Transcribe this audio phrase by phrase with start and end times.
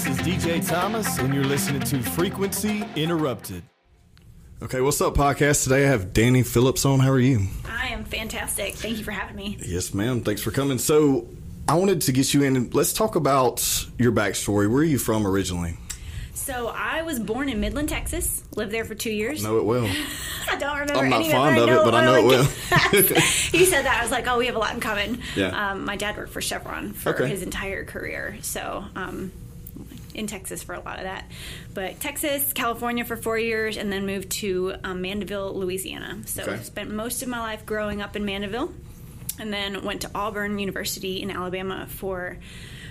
[0.00, 3.62] This is DJ Thomas, and you're listening to Frequency Interrupted.
[4.62, 5.64] Okay, what's up, podcast?
[5.64, 7.00] Today I have Danye Phillips on.
[7.00, 7.48] How are you?
[7.68, 8.76] I am fantastic.
[8.76, 9.58] Thank you for having me.
[9.60, 10.22] Yes, ma'am.
[10.22, 10.78] Thanks for coming.
[10.78, 11.28] So,
[11.68, 12.56] I wanted to get you in.
[12.56, 13.60] and Let's talk about
[13.98, 14.70] your backstory.
[14.70, 15.76] Where are you from originally?
[16.32, 18.42] So I was born in Midland, Texas.
[18.56, 19.44] Lived there for two years.
[19.44, 19.84] Know it well.
[20.50, 22.44] I don't remember I'm not any fond of of it, but I know it well.
[23.52, 23.98] he said that.
[24.00, 25.20] I was like, oh, we have a lot in common.
[25.36, 25.72] Yeah.
[25.72, 27.28] Um, my dad worked for Chevron for Okay.
[27.28, 28.38] his entire career.
[28.40, 29.30] So um,
[30.14, 31.24] in Texas for a lot of that.
[31.74, 36.22] But Texas, California for four years, and then moved to um, Mandeville, Louisiana.
[36.26, 36.62] So Okay.
[36.62, 38.72] spent most of my life growing up in Mandeville.
[39.38, 42.36] And then went to Auburn University in Alabama for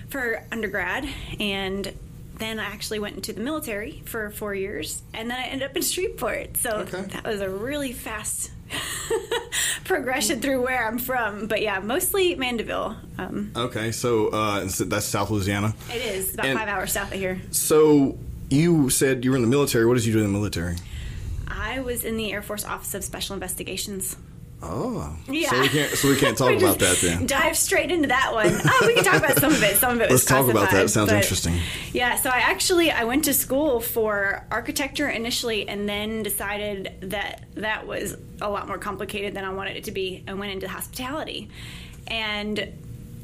[0.10, 1.08] for undergrad
[1.40, 1.94] and
[2.40, 5.76] then I actually went into the military for four years, and then I ended up
[5.76, 6.58] in Shreveport.
[6.58, 7.02] So Okay.
[7.14, 8.52] that was a really fast
[9.84, 11.48] progression through where I'm from.
[11.48, 12.96] But yeah, mostly Mandeville.
[13.18, 15.74] Um, Okay, so uh, so that's South Louisiana.
[15.90, 17.42] it is about And- five hours south of here.
[17.52, 18.18] So,
[18.50, 19.86] you said you were in the military.
[19.86, 20.76] What did you do in the military?
[21.48, 24.16] I was in the Air Force Office of Special Investigations.
[24.62, 25.50] Oh, Yeah.
[25.50, 25.92] So we can't.
[25.92, 27.26] So we can't talk We about that then.
[27.26, 28.48] Dive straight into that one.
[28.66, 29.78] Oh, we can talk about some of it.
[29.78, 30.86] Some of it Let's talk about that.
[30.86, 31.58] It sounds but- interesting.
[31.94, 37.46] Yeah, so I actually I went to school for architecture initially, and then decided that
[37.56, 40.68] that was a lot more complicated than I wanted it to be, and went into
[40.68, 41.50] hospitality.
[42.08, 42.60] And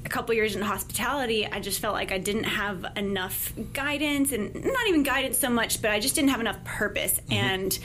[0.05, 4.53] a couple years into hospitality, I just felt like I didn't have enough guidance, and
[4.63, 7.19] not even guidance so much, but I just didn't have enough purpose.
[7.21, 7.33] Mm-hmm.
[7.33, 7.79] And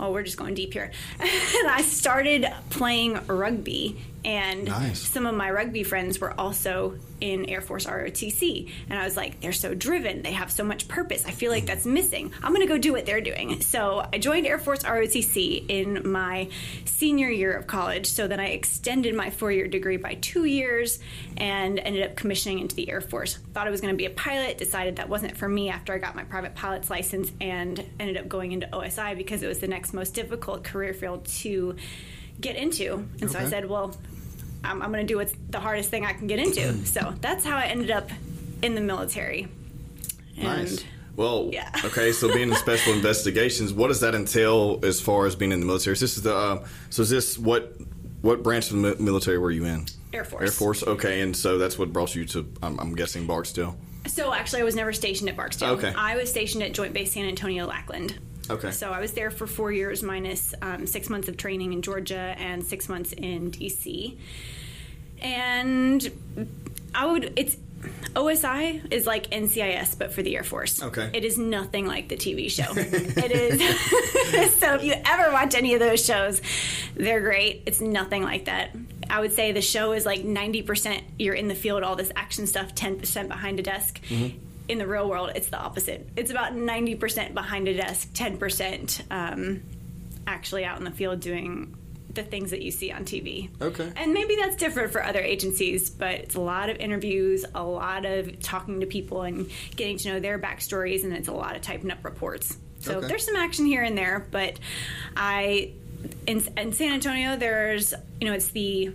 [0.00, 0.90] oh, we're just going deep here.
[1.20, 5.00] and I started playing rugby, and Nice.
[5.00, 8.70] some of my rugby friends were also in Air Force ROTC.
[8.88, 10.22] And I was like, they're so driven.
[10.22, 11.24] They have so much purpose.
[11.26, 12.32] I feel like that's missing.
[12.42, 13.60] I'm going to go do what they're doing.
[13.60, 16.48] So I joined Air Force ROTC in my
[16.84, 18.06] senior year of college.
[18.06, 21.00] So then I extended my four year degree by two years
[21.36, 23.36] and ended up commissioning into the Air Force.
[23.54, 25.98] Thought I was going to be a pilot, decided that wasn't for me after I
[25.98, 29.68] got my private pilot's license, and ended up going into OSI because it was the
[29.68, 31.76] next most difficult career field to
[32.40, 33.06] get into.
[33.20, 33.96] And so I said, well,
[34.64, 36.74] I'm, I'm going to do what's the hardest thing I can get into.
[36.86, 38.10] so that's how I ended up
[38.62, 39.48] in the military.
[40.36, 40.84] And Nice.
[41.16, 41.70] Well, Yeah.
[41.84, 42.12] okay.
[42.12, 45.66] So being in special investigations, what does that entail as far as being in the
[45.66, 45.96] military?
[45.96, 46.34] So this is the.
[46.34, 47.74] Uh, so is this what?
[48.20, 49.86] What branch of the military were you in?
[50.12, 50.42] Air Force.
[50.42, 50.82] Air Force.
[50.82, 52.52] Okay, and so that's what brought you to.
[52.62, 53.76] I'm, I'm guessing Barksdale.
[54.06, 55.70] So actually, I was never stationed at Barksdale.
[55.70, 55.92] Okay.
[55.96, 58.18] I was stationed at Joint Base San Antonio Lackland.
[58.50, 58.70] Okay.
[58.70, 62.34] So I was there for four years, minus um, six months of training in Georgia
[62.38, 64.16] and six months in DC.
[65.20, 66.10] And
[66.94, 67.56] I would, it's
[68.14, 70.82] OSI is like NCIS, but for the Air Force.
[70.82, 71.10] Okay.
[71.12, 72.72] It is nothing like the TV show.
[72.76, 74.54] it is.
[74.58, 76.40] so if you ever watch any of those shows,
[76.94, 77.62] they're great.
[77.66, 78.74] It's nothing like that.
[79.10, 82.46] I would say the show is like 90% you're in the field, all this action
[82.46, 84.00] stuff, 10% behind a desk.
[84.68, 86.08] In the real world, it's the opposite.
[86.16, 89.62] It's about 90% behind a desk, 10% um,
[90.26, 91.74] actually out in the field doing
[92.12, 93.48] the things that you see on TV.
[93.62, 93.90] Okay.
[93.96, 98.04] And maybe that's different for other agencies, but it's a lot of interviews, a lot
[98.04, 101.62] of talking to people and getting to know their backstories, and it's a lot of
[101.62, 102.56] typing up reports.
[102.80, 103.08] So Okay.
[103.08, 104.58] there's some action here and there, but
[105.16, 105.72] I
[106.26, 108.92] in, in San Antonio, there's you know it's the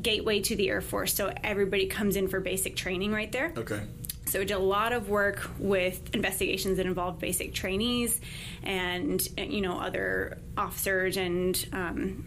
[0.00, 3.52] gateway to the Air Force, so everybody comes in for basic training right there.
[3.56, 3.80] Okay.
[4.30, 8.20] So we did a lot of work with investigations that involved basic trainees
[8.62, 12.24] and you know other officers and um,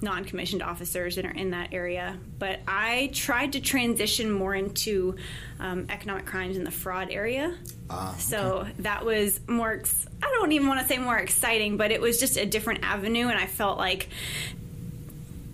[0.00, 2.16] non-commissioned officers that are in that area.
[2.38, 5.16] But I tried to transition more into
[5.58, 7.54] um, economic crimes in the fraud area.
[7.90, 9.72] Ah, So that was more.
[9.72, 12.84] Ex- I don't even want to say more exciting, but it was just a different
[12.84, 14.08] avenue, and I felt like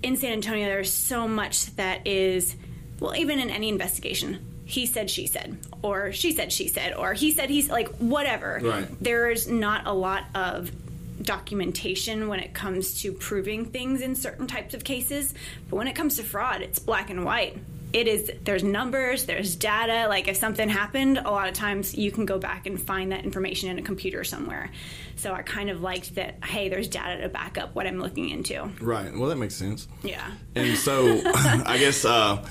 [0.03, 2.55] in San Antonio, there's so much that is,
[3.01, 7.15] well, even in any investigation, he said, she said, or she said, she said, or
[7.15, 8.61] he said, he's like, whatever.
[8.63, 8.89] Right.
[9.01, 10.71] There's not a lot of
[11.23, 15.33] documentation when it comes to proving things in certain types of cases.
[15.71, 17.57] But when it comes to fraud, it's black and white.
[17.97, 20.07] It is, there's numbers, there's data.
[20.07, 23.25] Like if something happened, a lot of times you can go back and find that
[23.25, 24.71] information in a computer somewhere.
[25.15, 28.29] So I kind of liked that, hey, there's data to back up what I'm looking
[28.29, 28.69] into.
[28.83, 29.17] Right.
[29.17, 29.89] Well, that makes sense.
[30.03, 30.31] Yeah.
[30.55, 32.45] And so, I guess uh,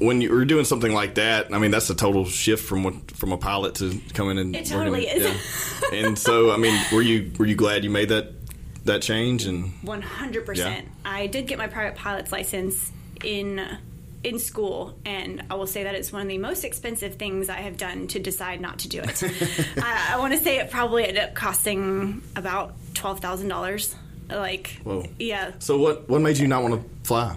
[0.00, 3.10] when you were doing something like that, I mean, that's a total shift from what
[3.10, 4.54] from a pilot to coming in.
[4.54, 5.24] It working totally in- is.
[5.24, 5.88] yeah.
[6.06, 8.32] And so, I mean, were you were you glad you made that
[8.86, 9.44] that change?
[9.44, 10.88] And One hundred percent.
[11.04, 12.92] I did get my private pilot's license
[13.22, 13.60] in
[14.22, 17.56] in school, and I will say that it's one of the most expensive things I
[17.62, 19.22] have done to decide not to do it.
[19.82, 23.94] I, I want to say it probably ended up costing about twelve thousand dollars.
[24.28, 25.06] Like, Whoa.
[25.18, 25.52] yeah.
[25.58, 27.36] so, what what made you not want to fly?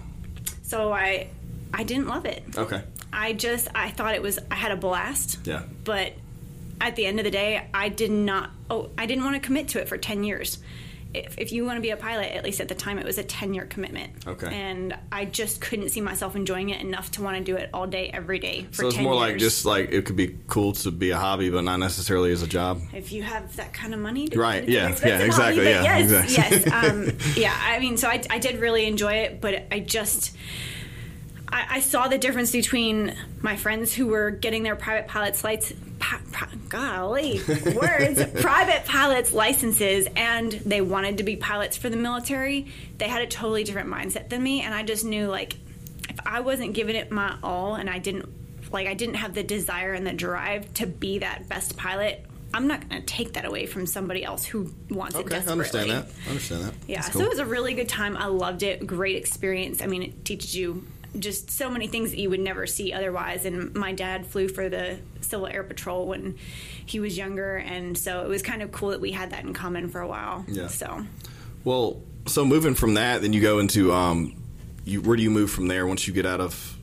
[0.62, 1.28] So I
[1.72, 2.44] I didn't love it.
[2.56, 2.82] Okay.
[3.12, 5.46] I just I thought it was I had a blast.
[5.46, 5.62] Yeah.
[5.84, 6.12] but
[6.80, 8.50] at the end of the day, I did not.
[8.68, 10.58] Oh, I didn't want to commit to it for ten years.
[11.14, 13.18] If, if you want to be a pilot, at least at the time, it was
[13.18, 14.12] a ten year commitment.
[14.26, 14.52] Okay.
[14.54, 17.86] And I just couldn't see myself enjoying it enough to want to do it all
[17.86, 19.20] day, every day for So it's 10 more years.
[19.32, 22.42] like just like it could be cool to be a hobby, but not necessarily as
[22.42, 22.80] a job.
[22.92, 26.10] if you have that kind of money, to, Right, yeah, yeah, exactly, hobby, yeah, yes,
[26.10, 26.72] exactly.
[26.72, 27.56] yes, um, yeah.
[27.60, 30.36] I mean, so I, I did really enjoy it, but I just.
[31.48, 35.72] I, I saw the difference between my friends who were getting their private pilot's lights,
[36.68, 37.40] golly,
[37.74, 42.66] words, private pilot's licenses, and they wanted to be pilots for the military.
[42.98, 45.56] They had a totally different mindset than me, and I just knew like
[46.08, 48.28] if I wasn't giving it my all, and I didn't
[48.72, 52.24] like I didn't have the desire and the drive to be that best pilot.
[52.52, 55.38] I'm not going to take that away from somebody else who wants it Okay, I
[55.40, 55.52] desperately.
[55.52, 56.06] understand that.
[56.24, 56.74] I understand that.
[56.86, 58.16] Yeah, That's so it was a really good time.
[58.16, 58.86] I loved it.
[58.86, 59.82] Great experience.
[59.82, 60.86] I mean, it teaches you
[61.18, 63.44] just so many things that you would never see otherwise.
[63.44, 66.36] And my dad flew for the Civil Air Patrol when
[66.86, 69.54] he was younger, and so it was kind of cool that we had that in
[69.54, 70.44] common for a while.
[70.48, 70.68] Yeah.
[70.68, 71.06] So
[71.64, 74.36] Well, so moving from that, then you go into um,
[74.84, 76.78] you where do you move from there once you get out of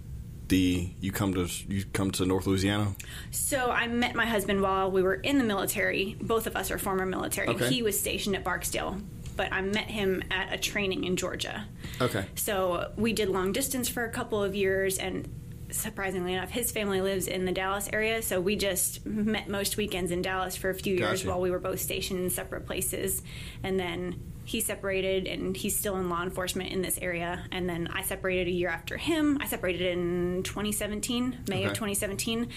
[0.48, 2.94] the you come to you come to North Louisiana?
[3.32, 6.18] So I met my husband while we were in the military.
[6.22, 7.48] Both of us are former military.
[7.50, 7.70] Okay.
[7.70, 8.98] He was stationed at Barksdale,
[9.42, 11.66] but I met him at a training in Georgia.
[12.00, 12.28] Okay.
[12.36, 15.28] So we did long distance for a couple of years, and
[15.72, 18.22] surprisingly enough, his family lives in the Dallas area.
[18.22, 21.30] So we just met most weekends in Dallas for a few years Gotcha.
[21.30, 23.24] while we were both stationed in separate places.
[23.64, 27.44] And then he separated, and he's still in law enforcement in this area.
[27.52, 29.40] And then I separated a year after him.
[29.42, 32.48] I separated in 2017, May of 2017.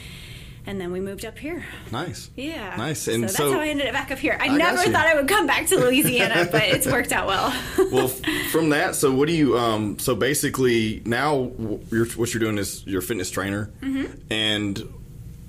[0.66, 1.62] And then we moved up here.
[1.92, 2.30] Nice.
[2.36, 2.74] Yeah.
[2.76, 3.06] Nice.
[3.06, 4.38] And so so, that's how I ended up back up here.
[4.40, 7.54] I, I never thought I would come back to Louisiana, but it's worked out well.
[7.92, 8.08] well,
[8.50, 9.58] from that, so what do you?
[9.58, 11.50] Um, so basically, now
[11.90, 14.12] you're, what you're doing is you're a fitness trainer, Mm-hmm.
[14.32, 14.82] and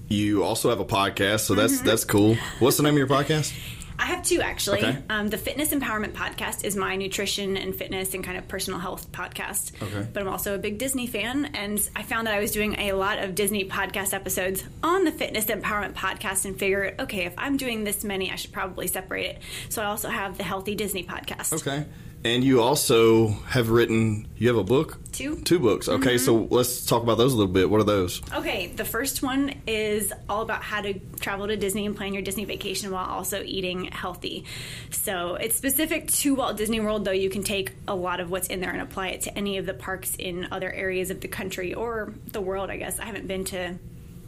[0.10, 1.42] you also have a podcast.
[1.42, 2.36] So that's that's cool.
[2.60, 3.54] What's the name of your podcast?
[3.98, 4.80] I have two actually.
[4.80, 4.98] Okay.
[5.10, 9.12] Um, the Fitness Empowerment Podcast is my nutrition and fitness and kind of personal health
[9.12, 9.72] podcast.
[9.82, 10.08] Okay.
[10.12, 12.94] But I'm also a big Disney fan, and I found that I was doing a
[12.94, 17.58] lot of Disney podcast episodes on the Fitness Empowerment Podcast and figured, okay, if I'm
[17.58, 19.42] doing this many, I should probably separate it.
[19.70, 21.54] So I also have the Healthy Disney podcast.
[21.54, 21.86] Okay.
[22.25, 24.27] And you also have written.
[24.36, 24.98] You have a book.
[25.12, 25.36] Two.
[25.42, 25.88] Two books.
[25.88, 26.18] Okay.
[26.18, 26.54] So mm-hmm.
[26.56, 27.69] let's talk about those a little bit.
[27.69, 28.19] What are those?
[28.33, 32.24] Okay, the first one is all about how to travel to Disney and plan your
[32.24, 34.44] Disney vacation while also eating healthy.
[34.89, 38.48] So it's specific to Walt Disney World, though you can take a lot of what's
[38.48, 41.27] in there and apply it to any of the parks in other areas of the
[41.27, 43.00] country or the world, I guess.
[43.00, 43.77] I haven't been to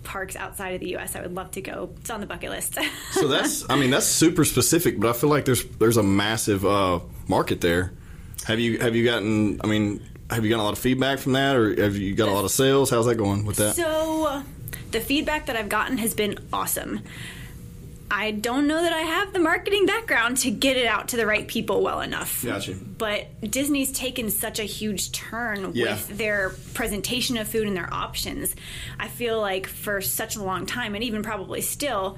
[0.07, 1.15] parks outside of the US.
[1.15, 1.92] I would love to go.
[2.00, 2.77] It's on the bucket list.
[3.12, 3.69] So that's.
[3.69, 7.62] I mean, that's super specific, but I feel like there's there's a massive uh, market
[7.62, 7.92] there.
[8.45, 9.59] Have you have you gotten?
[9.63, 12.30] I mean, have you gotten a lot of feedback from that, or have you got
[12.30, 12.89] a lot of sales?
[12.89, 13.75] How's that going with that?
[13.75, 14.44] So,
[14.92, 17.01] the feedback that I've gotten has been awesome.
[18.09, 21.25] I don't know that I have the marketing background to get it out to the
[21.25, 22.44] right people well enough.
[22.44, 22.74] Gotcha.
[22.75, 25.92] But Disney's taken such a huge turn Yeah.
[25.92, 28.56] with their presentation of food and their options.
[28.98, 32.18] I feel like for such a long time, and even probably still,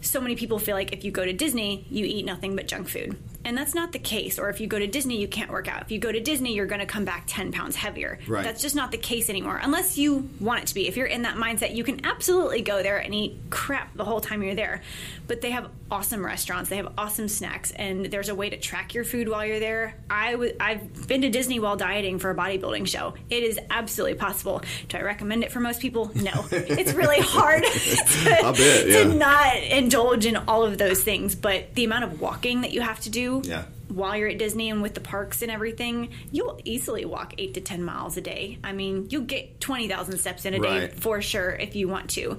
[0.00, 2.88] so many people feel like if you go to Disney, you eat nothing but junk
[2.88, 3.16] food.
[3.46, 4.40] And that's not the case.
[4.40, 5.80] Or if you go to Disney, you can't work out.
[5.82, 8.18] If you go to Disney, you're going to come back 10 pounds heavier.
[8.26, 8.42] Right.
[8.42, 9.60] That's just not the case anymore.
[9.62, 10.88] Unless you want it to be.
[10.88, 14.20] If you're in that mindset, you can absolutely go there and eat crap the whole
[14.20, 14.82] time you're there.
[15.28, 18.94] But they have awesome restaurants, they have awesome snacks, and there's a way to track
[18.94, 19.94] your food while you're there.
[20.10, 23.14] I w- I've been to Disney while dieting for a bodybuilding show.
[23.30, 24.62] It is absolutely possible.
[24.88, 26.10] Do I recommend it for most people?
[26.14, 26.46] No.
[26.50, 29.02] it's really hard to, bet, yeah.
[29.02, 31.34] to not indulge in all of those things.
[31.34, 33.64] But the amount of walking that you have to do Yeah.
[33.88, 37.60] while you're at Disney and with the parks and everything, you'll easily walk eight to
[37.60, 38.58] 10 miles a day.
[38.64, 42.38] I mean, you'll get 20,000 steps in a day for sure if you want to.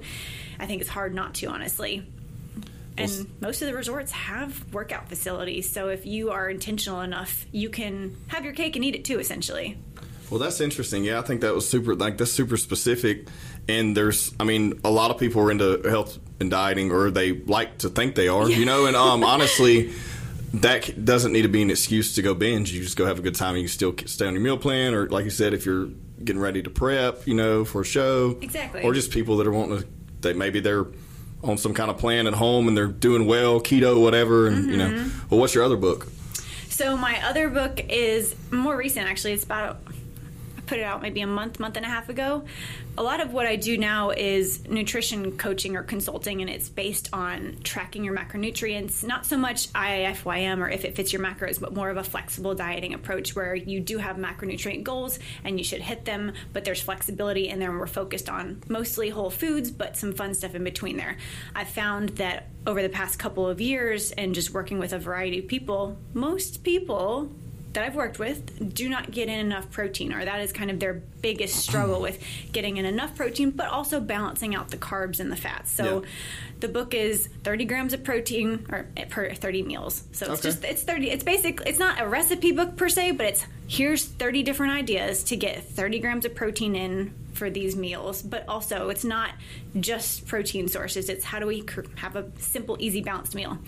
[0.60, 2.06] I think it's hard not to, honestly.
[2.96, 5.70] And most of the resorts have workout facilities.
[5.70, 9.20] So if you are intentional enough, you can have your cake and eat it too,
[9.20, 9.78] essentially.
[10.30, 11.04] Well, that's interesting.
[11.04, 11.94] Yeah, I think that was super.
[11.94, 13.28] Like that's super specific.
[13.68, 17.32] And there's, I mean, a lot of people are into health and dieting, or they
[17.32, 18.48] like to think they are.
[18.50, 19.92] You know, and um, honestly,
[20.54, 22.72] that doesn't need to be an excuse to go binge.
[22.72, 23.50] You just go have a good time.
[23.50, 25.88] and You can still stay on your meal plan, or like you said, if you're
[26.24, 28.82] getting ready to prep, you know, for a show, Exactly.
[28.82, 29.88] Or just people that are wanting to.
[30.22, 30.86] That maybe they're
[31.44, 34.48] on some kind of plan at home and they're doing well, keto, whatever.
[34.48, 35.28] And you know, Mm-hmm.
[35.30, 36.08] well, what's your other book?
[36.70, 39.32] So my other book is more recent, actually.
[39.34, 39.78] It's about
[40.68, 42.44] put it out maybe a month, month and a half ago.
[42.98, 47.08] A lot of what I do now is nutrition coaching or consulting, and it's based
[47.12, 49.02] on tracking your macronutrients.
[49.02, 52.54] Not so much IIFYM or if it fits your macros, but more of a flexible
[52.54, 56.82] dieting approach where you do have macronutrient goals and you should hit them, but there's
[56.82, 60.64] flexibility in there, and we're focused on mostly whole foods, but some fun stuff in
[60.64, 61.16] between there.
[61.54, 65.38] I found that over the past couple of years and just working with a variety
[65.38, 67.32] of people, most people
[67.72, 70.80] that I've worked with do not get in enough protein, or that is kind of
[70.80, 72.18] their biggest struggle with
[72.52, 75.70] getting in enough protein, but also balancing out the carbs and the fats.
[75.70, 76.08] So, Yeah.
[76.60, 80.04] the book is 30 grams of protein or per 30 meals.
[80.12, 80.48] So it's Okay.
[80.50, 81.10] just it's 30.
[81.10, 81.60] It's basic.
[81.66, 85.62] It's not a recipe book per se, but it's here's 30 different ideas to get
[85.62, 88.22] 30 grams of protein in for these meals.
[88.22, 89.30] But also, it's not
[89.78, 91.08] just protein sources.
[91.08, 91.64] It's how do we
[91.96, 93.58] have a simple, easy, balanced meal.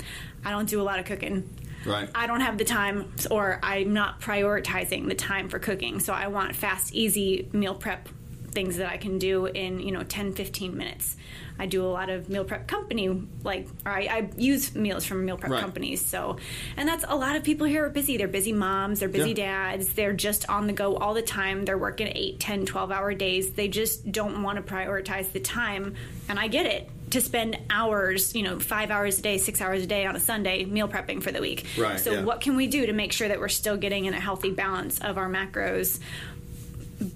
[0.45, 1.49] I don't do a lot of cooking.
[1.87, 2.09] Right.
[2.14, 5.99] I don't have the time, or I'm not prioritizing the time for cooking.
[6.00, 8.09] So I want fast, easy meal prep
[8.52, 11.16] things that I can do in, you know, 10, 15 minutes.
[11.56, 13.09] I do a lot of meal prep company,
[13.44, 15.61] like, or I, I use meals from meal prep Right.
[15.61, 16.04] companies.
[16.04, 16.38] So,
[16.76, 18.16] and that's a lot of people here are busy.
[18.16, 19.75] They're busy moms, they're busy Yeah.
[19.76, 21.64] dads, they're just on the go all the time.
[21.64, 23.52] They're working 8, 10, 12 hour days.
[23.52, 25.94] They just don't want to prioritize the time.
[26.28, 29.82] And I get it to spend hours, you know, five hours a day, six hours
[29.82, 31.66] a day on a Sunday meal prepping for the week.
[31.76, 32.23] Right, So, yeah.
[32.23, 34.99] what can we do to make sure that we're still getting in a healthy balance
[35.00, 35.99] of our macros,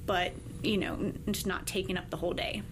[0.07, 2.63] but, you know, just not taking up the whole day?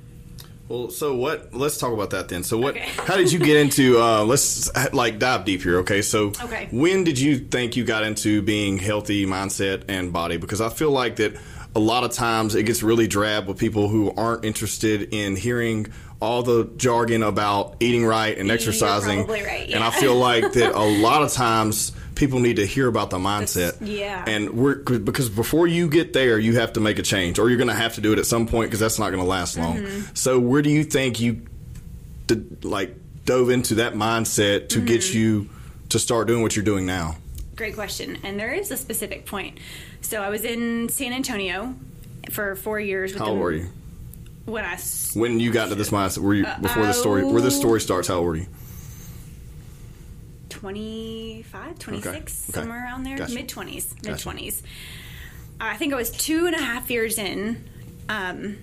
[0.69, 1.53] Well, so what?
[1.53, 2.45] Let's talk about that then.
[2.45, 2.77] So, what?
[2.77, 2.89] Okay.
[3.05, 4.01] How did you get into?
[4.01, 5.79] Uh, let's like dive deep here.
[5.79, 6.69] Okay, so Okay.
[6.71, 10.37] when did you think you got into being healthy mindset and body?
[10.39, 11.35] Because I feel like that
[11.75, 15.89] a lot of times it gets really drab with people who aren't interested in hearing
[16.21, 19.27] all the jargon about eating right and exercising.
[19.27, 23.11] right, And I feel like that a lot of times people need to hear about
[23.11, 23.77] the mindset.
[23.81, 24.25] yeah.
[24.27, 27.59] And we're because before you get there, you have to make a change, or you're
[27.59, 29.57] going to have to do it at some point because that's not going to last
[29.57, 29.79] long.
[29.79, 30.15] Mm-hmm.
[30.15, 31.43] So, where do you think you
[32.27, 34.87] did, like dove into that mindset to Mm-hmm.
[34.87, 35.49] get you
[35.91, 37.17] to start doing what you're doing now?
[37.57, 38.19] Great question.
[38.23, 39.59] And there is a specific point.
[40.01, 41.75] So I was in San Antonio
[42.31, 43.13] for four years.
[43.13, 43.69] With How old were you
[44.47, 44.77] When I
[45.15, 46.19] when you got into this mindset?
[46.19, 47.25] Were you before the story?
[47.25, 48.09] Where this story starts?
[48.09, 48.47] How old were you?
[50.63, 52.27] 25, 26, Okay.
[52.61, 53.35] somewhere around there, Gotcha.
[53.35, 54.29] mid 20s, mid Gotcha.
[54.29, 54.63] 20s.
[55.61, 57.65] I think I was two and a half years in.
[58.09, 58.59] Um,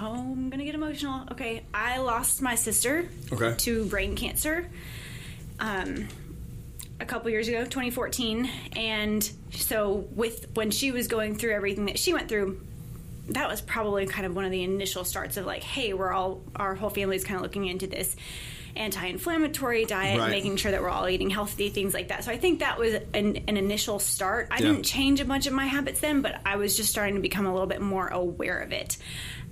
[0.00, 1.28] oh, I'm gonna get emotional.
[1.30, 3.54] Okay, I lost my sister Okay.
[3.58, 4.68] to brain cancer.
[5.60, 6.08] Um,
[6.98, 12.00] a couple years ago, 2014, and so with when she was going through everything that
[12.00, 12.60] she went through,
[13.28, 16.40] that was probably kind of one of the initial starts of like, hey, we're all
[16.56, 18.16] our whole family's kind of looking into this
[18.76, 20.30] anti-inflammatory diet, Right.
[20.30, 22.24] making sure that we're all eating healthy things like that.
[22.24, 24.48] So I think that was an, an initial start.
[24.50, 24.68] I Yeah.
[24.68, 27.46] didn't change a bunch of my habits then, but I was just starting to become
[27.46, 28.96] a little bit more aware of it.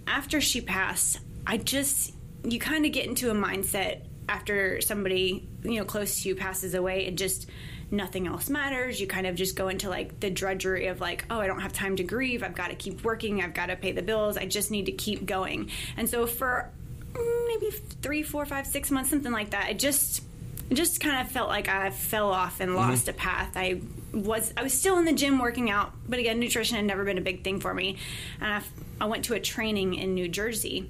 [0.06, 5.78] After she passed, I just you kind of get into a mindset after somebody you
[5.78, 7.06] know close to you passes away.
[7.06, 7.46] and just
[7.92, 9.00] nothing else matters.
[9.00, 11.72] You kind of just go into like the drudgery of like, oh, I don't have
[11.72, 12.44] time to grieve.
[12.44, 13.42] I've got to keep working.
[13.42, 14.36] I've got to pay the bills.
[14.36, 15.70] I just need to keep going.
[15.96, 16.70] And so for
[17.14, 17.70] Mm, maybe
[18.02, 20.22] three, four, five, six months, something like that, I just
[20.70, 22.78] it just kind of felt like I fell off and mm-hmm.
[22.78, 23.52] lost a path.
[23.56, 23.80] I
[24.12, 27.18] was I was still in the gym working out, but again, nutrition had never been
[27.18, 27.96] a big thing for me.
[28.40, 28.62] And I,
[29.04, 30.88] I went to a training in New Jersey.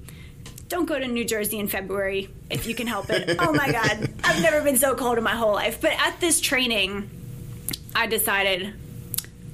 [0.67, 3.37] Don't go to New Jersey in February if you can help it.
[3.39, 5.81] oh my God, I've never been so cold in my whole life.
[5.81, 7.09] But at this training,
[7.95, 8.73] I decided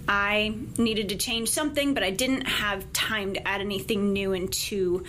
[0.07, 5.05] I needed to change something, but I didn't have time to add anything new into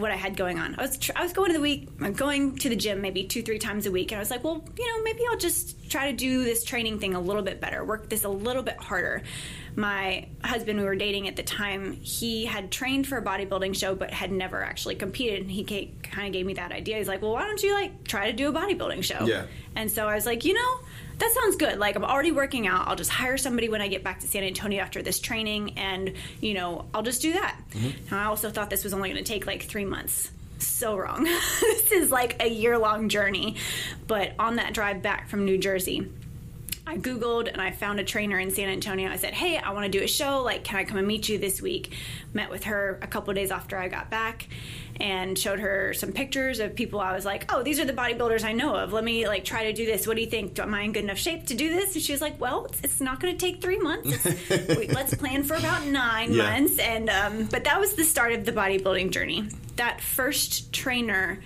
[0.00, 0.74] what I had going on.
[0.78, 3.24] I was tr- I was going to the week, I'm going to the gym maybe
[3.24, 5.90] two three times a week, and I was like, well, you know, maybe I'll just
[5.90, 8.76] try to do this training thing a little bit better, work this a little bit
[8.76, 9.22] harder.
[9.76, 13.94] My husband, we were dating at the time, he had trained for a bodybuilding show,
[13.94, 15.42] but had never actually competed.
[15.42, 15.64] And he
[16.02, 16.96] kind of gave me that idea.
[16.96, 19.24] He's like, well, why don't you like try to do a bodybuilding show?
[19.26, 19.46] Yeah.
[19.76, 20.80] And so I was like, you know,
[21.20, 21.78] that sounds good.
[21.78, 22.88] Like I'm already working out.
[22.88, 26.14] I'll just hire somebody when I get back to San Antonio after this training, and
[26.40, 27.56] you know, I'll just do that.
[27.70, 28.08] Mm-hmm.
[28.08, 30.30] And I also thought this was only going to take like three months.
[30.58, 31.24] So wrong.
[31.60, 33.56] this is like a year long journey.
[34.06, 36.10] But on that drive back from New Jersey,
[36.86, 39.10] I Googled and I found a trainer in San Antonio.
[39.10, 40.42] I said, Hey, I want to do a show.
[40.42, 41.94] Like, can I come and meet you this week?
[42.34, 44.48] Met with her a couple days after I got back
[45.00, 48.44] and showed her some pictures of people I was like, Oh, these are the bodybuilders
[48.44, 48.92] I know of.
[48.92, 50.06] Let me like try to do this.
[50.06, 50.58] What do you think?
[50.58, 51.94] Am I in good enough shape to do this?
[51.94, 54.26] And she was like, Well, it's, it's not going to take three months.
[54.80, 56.50] We, let's plan for about nine Yeah.
[56.52, 56.78] months.
[56.78, 59.48] And, um, but that was the start of the bodybuilding journey.
[59.76, 61.40] That first trainer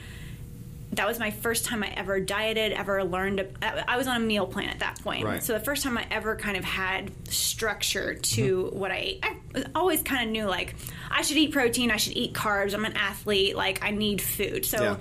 [0.96, 3.46] that was my first time I ever dieted, ever learned.
[3.62, 5.24] I was on a meal plan at that point.
[5.24, 5.42] Right.
[5.42, 8.78] So the first time I ever kind of had structure to mm-hmm.
[8.78, 9.24] what I ate.
[9.24, 10.74] I always kind of knew like
[11.10, 12.74] I should eat protein, I should eat carbs.
[12.74, 14.64] I'm an athlete, like I need food.
[14.64, 14.96] So Yeah.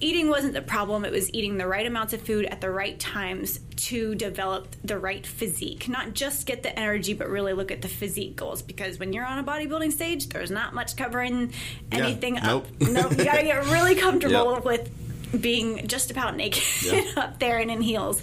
[0.00, 1.04] eating wasn't the problem.
[1.04, 4.98] It was eating the right amounts of food at the right times to develop the
[4.98, 5.88] right physique.
[5.88, 8.62] Not just get the energy, but really look at the physique goals.
[8.62, 11.52] Because when you're on a bodybuilding stage, there's not much covering
[11.92, 11.98] Yeah.
[12.06, 12.44] anything up.
[12.44, 12.90] Nope.
[12.90, 13.10] Nope.
[13.18, 14.64] You gotta get really comfortable Yep.
[14.64, 14.90] with
[15.38, 17.02] being just about naked Yeah.
[17.16, 18.22] up there and in heels.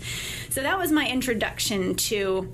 [0.50, 2.52] So that was my introduction to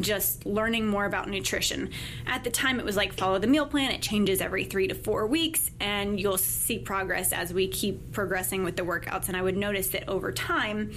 [0.00, 1.90] just learning more about nutrition.
[2.26, 3.90] At the time, it was like follow the meal plan.
[3.90, 8.64] It changes every three to four weeks, and you'll see progress as we keep progressing
[8.64, 9.28] with the workouts.
[9.28, 10.92] And I would notice that over time,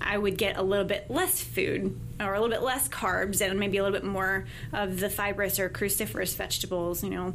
[0.00, 3.58] I would get a little bit less food or a little bit less carbs and
[3.60, 7.34] maybe a little bit more of the fibrous or cruciferous vegetables, you know.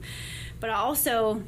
[0.60, 1.44] But I also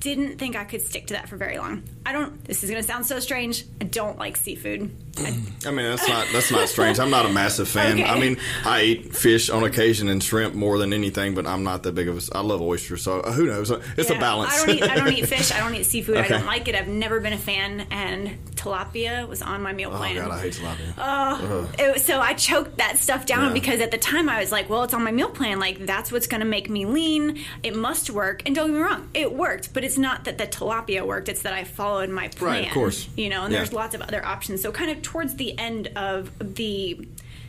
[0.00, 1.82] didn't think I could stick to that for very long.
[2.08, 3.64] I don't, this is going to sound so strange.
[3.80, 4.90] I don't like seafood.
[5.18, 5.36] I
[5.66, 6.98] I mean, that's not that's not strange.
[7.00, 7.94] I'm not a massive fan.
[8.00, 8.04] Okay.
[8.04, 11.82] I mean, I eat fish on occasion and shrimp more than anything, but I'm not
[11.82, 12.36] that big of a.
[12.36, 13.70] I love oysters, so uh, who knows?
[13.96, 14.52] It's a balance.
[14.52, 14.82] I don't eat.
[14.84, 15.50] I don't eat fish.
[15.52, 16.18] I don't eat seafood.
[16.18, 16.76] I don't like it.
[16.76, 17.86] I've never been a fan.
[17.90, 20.18] And tilapia was on my meal plan.
[20.18, 20.94] oh god, I hate tilapia.
[20.96, 23.52] Oh, it was- so I choked that stuff down Yeah.
[23.54, 25.58] because at the time I was like, well, it's on my meal plan.
[25.58, 27.40] Like that's what's going to make me lean.
[27.64, 28.42] It must work.
[28.46, 29.74] And don't get me wrong, it worked.
[29.74, 31.28] But it's not that the tilapia worked.
[31.28, 32.64] It's that I followed my plan.
[32.64, 33.08] of course.
[33.16, 33.58] You know, and Yeah.
[33.60, 34.62] there's lots of other options.
[34.62, 37.06] So kind of towards the end of the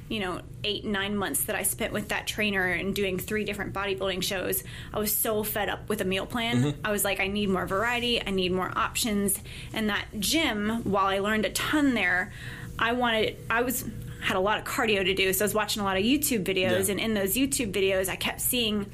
[0.09, 3.73] you know eight nine months that i spent with that trainer and doing three different
[3.73, 6.79] bodybuilding shows i was so fed up with a meal plan Mm-hmm.
[6.83, 9.39] i was like i need more variety i need more options
[9.71, 12.33] and that gym while i learned a ton there
[12.79, 13.85] i wanted i was
[14.23, 16.43] had a lot of cardio to do so i was watching a lot of youtube
[16.43, 16.91] videos Yeah.
[16.93, 18.87] and in those youtube videos i kept seeing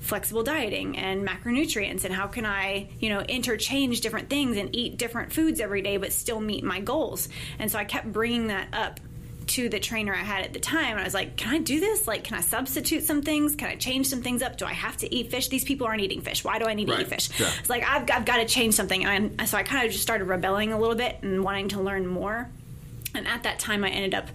[0.00, 4.96] flexible dieting and macronutrients and how can I, you know, interchange different things and eat
[4.96, 7.28] different foods every day but still meet my goals.
[7.58, 9.00] And so I kept bringing that up
[9.48, 10.92] to the trainer I had at the time.
[10.92, 12.06] And I was like, can I do this?
[12.06, 13.56] Like, can I substitute some things?
[13.56, 14.56] Can I change some things up?
[14.56, 15.48] Do I have to eat fish?
[15.48, 16.44] These people aren't eating fish.
[16.44, 17.28] Why do I need to eat fish?
[17.38, 17.50] Yeah.
[17.58, 19.04] It's like, I've, I've got to change something.
[19.04, 21.80] And I, so I kind of just started rebelling a little bit and wanting to
[21.80, 22.48] learn more.
[23.12, 24.28] And at that time, I ended up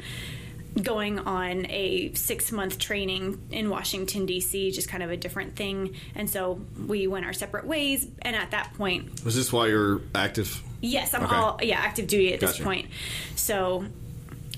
[0.82, 5.96] going on a six month training in Washington, D.C., just kind of a different thing.
[6.16, 8.08] And so we went our separate ways.
[8.22, 10.62] And at that point, Was this why you're active?
[10.82, 11.36] yes, I'm Okay.
[11.36, 12.90] all, yeah, active duty at this point.
[13.36, 13.86] So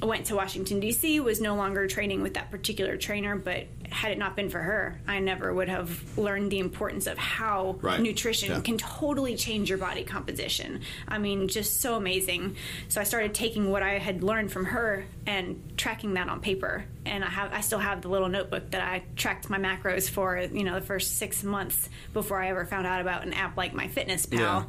[0.02, 4.18] went to Washington, D.C., was no longer training with that particular trainer, but had it
[4.18, 8.00] not been for her, I never would have learned the importance of how Right.
[8.02, 8.60] nutrition Yeah.
[8.60, 10.82] can totally change your body composition.
[11.08, 12.58] I mean, just so amazing.
[12.90, 16.86] So I started taking what I had learned from her and tracking that on paper.
[17.06, 20.38] And I have, I still have the little notebook that I tracked my macros for,
[20.38, 23.74] you know, the first six months before I ever found out about an app like
[23.74, 24.38] MyFitnessPal.
[24.40, 24.64] Yeah.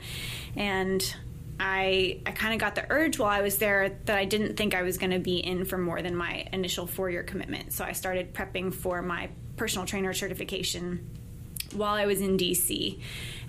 [0.56, 1.14] And
[1.60, 4.74] I, I kind of got the urge while I was there that I didn't think
[4.74, 7.72] I was going to be in for more than my initial four year commitment.
[7.72, 11.08] So I started prepping for my personal trainer certification
[11.74, 13.00] while I was in DC.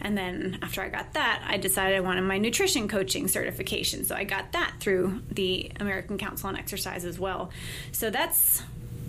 [0.01, 4.05] And then after I got that, I decided I wanted my nutrition coaching certification.
[4.05, 7.51] So I got that through the American Council on Exercise as well.
[7.91, 8.63] So that's,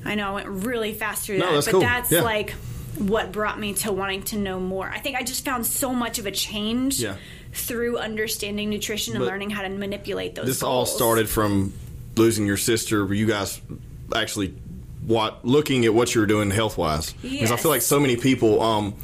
[0.04, 1.80] I know I went really fast through No, that, that's but cool.
[1.80, 2.20] that's Yeah.
[2.22, 2.50] like
[2.98, 4.88] what brought me to wanting to know more.
[4.88, 7.16] I think I just found so much of a change Yeah.
[7.52, 11.72] Through understanding nutrition and But learning how to manipulate those This all started from
[12.16, 13.04] losing your sister.
[13.04, 13.60] Were you guys
[14.14, 14.54] actually
[15.06, 17.12] what looking at what you were doing health wise?
[17.14, 18.62] Because I feel like so many people.
[18.62, 18.94] Um,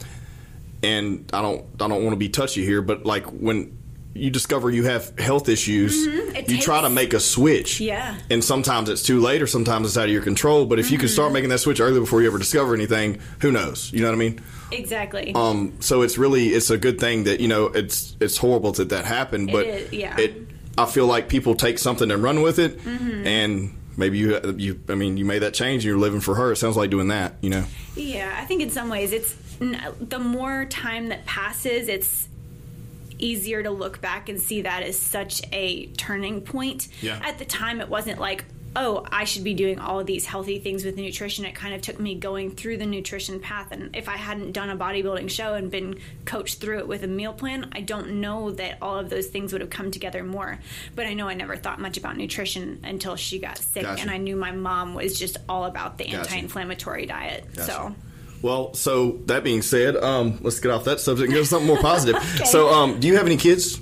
[0.83, 3.77] and I don't I don't want to be touchy here, but like when
[4.17, 6.51] you discover you have health issues, Mm-hmm.
[6.51, 7.81] You try to make a switch.
[7.81, 8.17] Yeah.
[8.31, 10.65] And sometimes it's too late, or sometimes it's out of your control.
[10.67, 11.13] But if you can Mm-hmm.
[11.15, 13.93] start making that switch early before you ever discover anything, who knows?
[13.93, 14.41] You know what I mean?
[14.73, 15.33] Exactly.
[15.35, 18.89] Um, so it's really it's a good thing that you know it's it's horrible that
[18.91, 20.19] that happened, but is, yeah.
[20.19, 20.35] it
[20.79, 23.27] I feel like people take something and run with it, Mm-hmm.
[23.27, 26.53] and maybe you you I mean you made that change and you're living for her.
[26.53, 27.65] It sounds like doing that, you know.
[27.97, 32.29] Yeah, I think in some ways it's the more time that passes, it's
[33.19, 36.89] easier to look back and see that as such a turning point.
[37.01, 37.21] Yeah.
[37.23, 38.45] At the time, it wasn't like,
[38.79, 41.47] oh, I should be doing all of these healthy things with nutrition.
[41.47, 43.73] It kind of took me going through the nutrition path.
[43.73, 47.07] And if I hadn't done a bodybuilding show and been coached through it with a
[47.07, 50.59] meal plan, I don't know that all of those things would have come together more.
[50.95, 53.85] But I know I never thought much about nutrition until she got sick.
[53.85, 54.03] Gotcha.
[54.03, 56.19] And I knew my mom was just all about the Gotcha.
[56.19, 57.47] anti inflammatory diet.
[57.55, 57.73] Gotcha.
[57.73, 57.95] So.
[58.43, 61.67] Well, so that being said, um, let's get off that subject and go to something
[61.67, 62.17] more positive.
[62.47, 63.81] So, um, do you have any kids?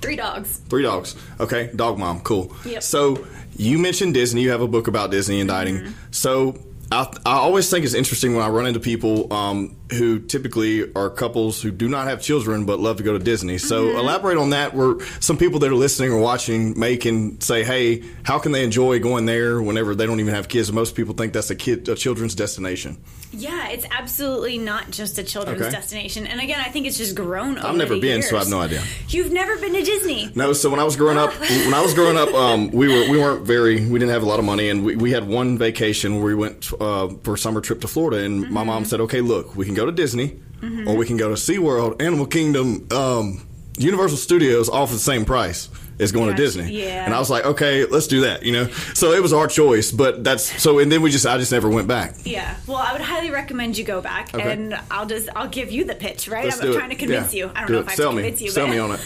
[0.00, 0.58] Three dogs.
[0.68, 1.16] Three dogs.
[1.40, 2.20] Okay, dog mom.
[2.20, 2.54] Cool.
[2.64, 2.82] Yep.
[2.82, 3.26] So
[3.56, 4.42] you mentioned Disney.
[4.42, 5.78] You have a book about Disney and dieting.
[5.78, 5.92] Mm-hmm.
[6.10, 6.58] So
[6.90, 11.08] I, I always think it's interesting when I run into people um, who typically are
[11.10, 13.58] couples who do not have children but love to go to Disney.
[13.58, 13.98] So Mm-hmm.
[13.98, 14.74] elaborate on that.
[14.74, 18.62] Where some people that are listening or watching may can say, "Hey, how can they
[18.64, 21.88] enjoy going there whenever they don't even have kids?" Most people think that's a kid,
[21.88, 22.98] a children's destination.
[23.32, 25.70] Yeah, it's absolutely not just a children's Okay.
[25.70, 26.26] destination.
[26.26, 28.60] And again, I think it's just grown over I've never been, so I have no
[28.60, 28.82] idea.
[29.08, 30.30] You've never been to Disney?
[30.34, 31.32] No, so when I was growing up,
[31.66, 34.26] when I was growing up, um, we were we weren't very we didn't have a
[34.26, 37.38] lot of money, and we, we had one vacation where we went uh, for a
[37.38, 40.38] summer trip to Florida, and my mom said, "Okay, look, we can go to Disney,
[40.86, 43.46] or we can go to SeaWorld, Animal Kingdom, um,
[43.78, 47.04] Universal Studios, all for the same price." Is going to Disney, yeah.
[47.04, 48.68] and I was like, okay, let's do that, you know.
[48.94, 51.68] So it was our choice, but that's so, and then we just, I just never
[51.68, 52.14] went back.
[52.24, 52.54] Yeah.
[52.68, 54.48] Well, I would highly recommend you go back, Okay.
[54.52, 56.44] and I'll just I'll give you the pitch, right?
[56.44, 56.94] Let's I'm trying it.
[56.94, 57.46] to convince Yeah.
[57.46, 57.50] you.
[57.52, 57.82] I don't Do know it.
[57.86, 58.50] if I Sell me, convince you.
[58.52, 59.00] sell but- me on it.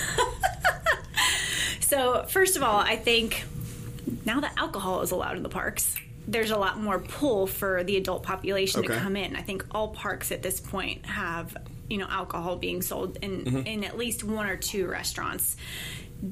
[1.81, 3.45] So, first of all, I think
[4.27, 5.95] now that alcohol is allowed in the parks,
[6.29, 9.35] there's a lot more pull for the adult population to come in.
[9.37, 11.57] I think all parks at this point have,
[11.91, 13.67] you know, alcohol being sold in Mm-hmm.
[13.67, 15.57] in at least one or two restaurants.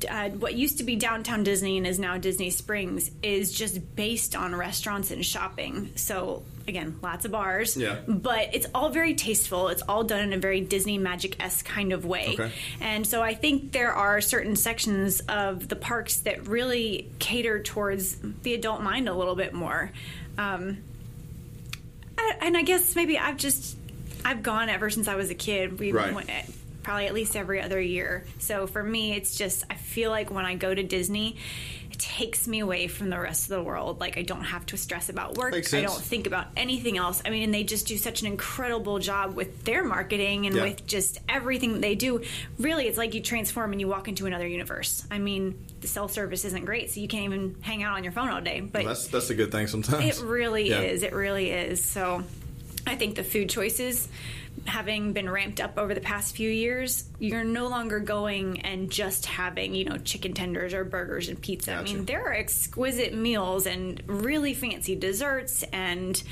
[0.08, 4.36] Uh, what used to be downtown Disney and is now Disney Springs is just based
[4.36, 5.90] on restaurants and shopping.
[5.96, 7.96] So again, lots of bars, Yeah.
[8.06, 9.66] but it's all very tasteful.
[9.66, 12.36] It's all done in a very Disney magic esque kind of way.
[12.38, 12.52] Okay.
[12.80, 18.16] And so I think there are certain sections of the parks that really cater towards
[18.44, 19.90] the adult mind a little bit more.
[20.38, 20.78] Um,
[22.16, 23.76] I- and I guess maybe I've just
[24.24, 25.80] I've gone ever since I was a kid.
[25.80, 26.14] We Right.
[26.14, 26.30] went
[26.82, 28.24] probably at least every other year.
[28.38, 31.36] So for me, it's just I feel like when I go to Disney.
[31.92, 34.00] It takes me away from the rest of the world.
[34.00, 35.52] Like I don't have to stress about work.
[35.74, 37.20] I don't think about anything else.
[37.26, 40.62] I mean, and they just do such an incredible job with their marketing and Yeah.
[40.62, 42.22] with just everything that they do.
[42.58, 45.04] Really, it's like you transform and you walk into another universe.
[45.10, 48.12] I mean, the self service isn't great, so you can't even hang out on your
[48.12, 48.60] phone all day.
[48.60, 50.20] But That's that's a good thing sometimes.
[50.20, 50.80] it really Yeah.
[50.80, 51.02] is.
[51.02, 51.84] It really is.
[51.84, 52.22] So
[52.86, 54.08] I think the food choices,
[54.66, 59.26] having been ramped up over the past few years, you're no longer going and just
[59.26, 61.74] having, you know, chicken tenders or burgers and pizza.
[61.74, 66.22] I mean, there are exquisite meals and really fancy desserts and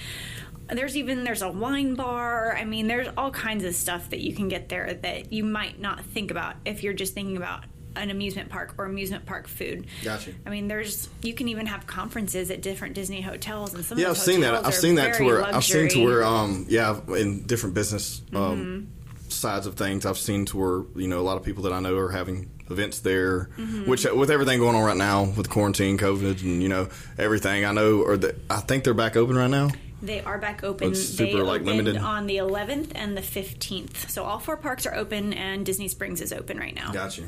[0.68, 2.54] there's even there's a wine bar.
[2.56, 5.80] I mean, there's all kinds of stuff that you can get there that you might
[5.80, 7.64] not think about if you're just thinking about
[7.98, 9.86] an amusement park or amusement park food.
[10.04, 10.32] Gotcha.
[10.46, 14.10] I mean, there's you can even have conferences at different Disney hotels, and some Yeah,
[14.10, 14.64] I've seen that.
[14.66, 18.22] I've seen that to very where I've seen to where um yeah in different business
[18.34, 19.30] um Mm-hmm.
[19.30, 21.80] sides of things I've seen to where you know a lot of people that I
[21.80, 23.88] know are having events there, Mm-hmm.
[23.90, 27.64] which uh, with everything going on right now with quarantine, COVID, and you know everything
[27.64, 29.70] I know or the, I think they're back open right now.
[30.00, 30.92] They are back open.
[30.92, 31.96] It's they super, like, opened limited.
[31.96, 34.08] on the 11th and the 15th.
[34.08, 36.92] So all four parks are open, and Disney Springs is open right now.
[36.92, 37.24] Got you.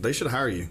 [0.00, 0.68] They should hire you.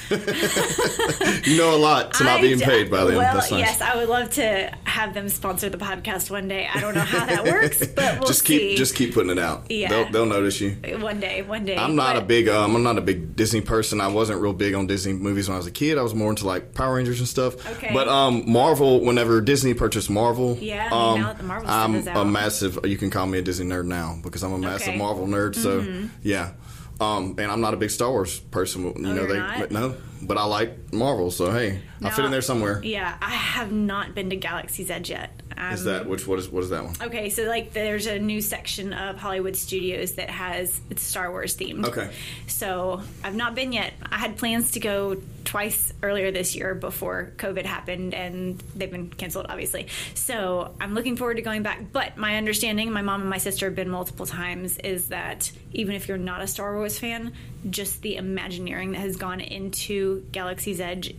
[0.10, 3.16] you know a lot to not I being d- paid by them.
[3.16, 3.50] Well, nice.
[3.50, 6.68] yes, I would love to have them sponsor the podcast one day.
[6.72, 8.76] I don't know how that works, but we'll just keep see.
[8.76, 9.70] just keep putting it out.
[9.70, 9.88] Yeah.
[9.88, 10.72] They'll, they'll notice you.
[11.00, 11.76] one day, one day.
[11.76, 14.00] I'm not a big um, I'm not a big Disney person.
[14.00, 15.98] I wasn't real big on Disney movies when I was a kid.
[15.98, 17.54] I was more into like Power Rangers and stuff.
[17.72, 17.90] Okay.
[17.92, 21.68] But um, Marvel, whenever Disney purchased Marvel, Yeah, I mean, um, now that the Marvel
[21.68, 22.78] I'm is a massive.
[22.84, 24.90] You can call me a Disney nerd now because I'm a massive Okay.
[24.92, 24.98] Mm-hmm.
[24.98, 25.54] Marvel nerd.
[25.56, 26.52] So yeah.
[27.00, 28.84] Um, and I'm not a big Star Wars person.
[28.84, 29.70] You know, Oh, you're they not?
[29.70, 31.30] no, but I like Marvel.
[31.30, 32.82] So hey, I fit in there somewhere.
[32.84, 35.30] Yeah, I have not been to Galaxy's Edge yet.
[35.60, 36.26] Um, Is that which?
[36.26, 36.94] What is what is that one?
[37.02, 41.54] Okay, so like there's a new section of Hollywood Studios that has it's Star Wars
[41.54, 41.86] themed.
[41.86, 42.10] Okay.
[42.46, 43.92] So I've not been yet.
[44.10, 49.10] I had plans to go twice earlier this year before COVID happened, and they've been
[49.10, 49.88] canceled, obviously.
[50.14, 51.92] So I'm looking forward to going back.
[51.92, 55.94] But my understanding, my mom and my sister have been multiple times, is that even
[55.94, 57.34] if you're not a Star Wars fan,
[57.68, 61.14] just the Imagineering that has gone into Galaxy's Edge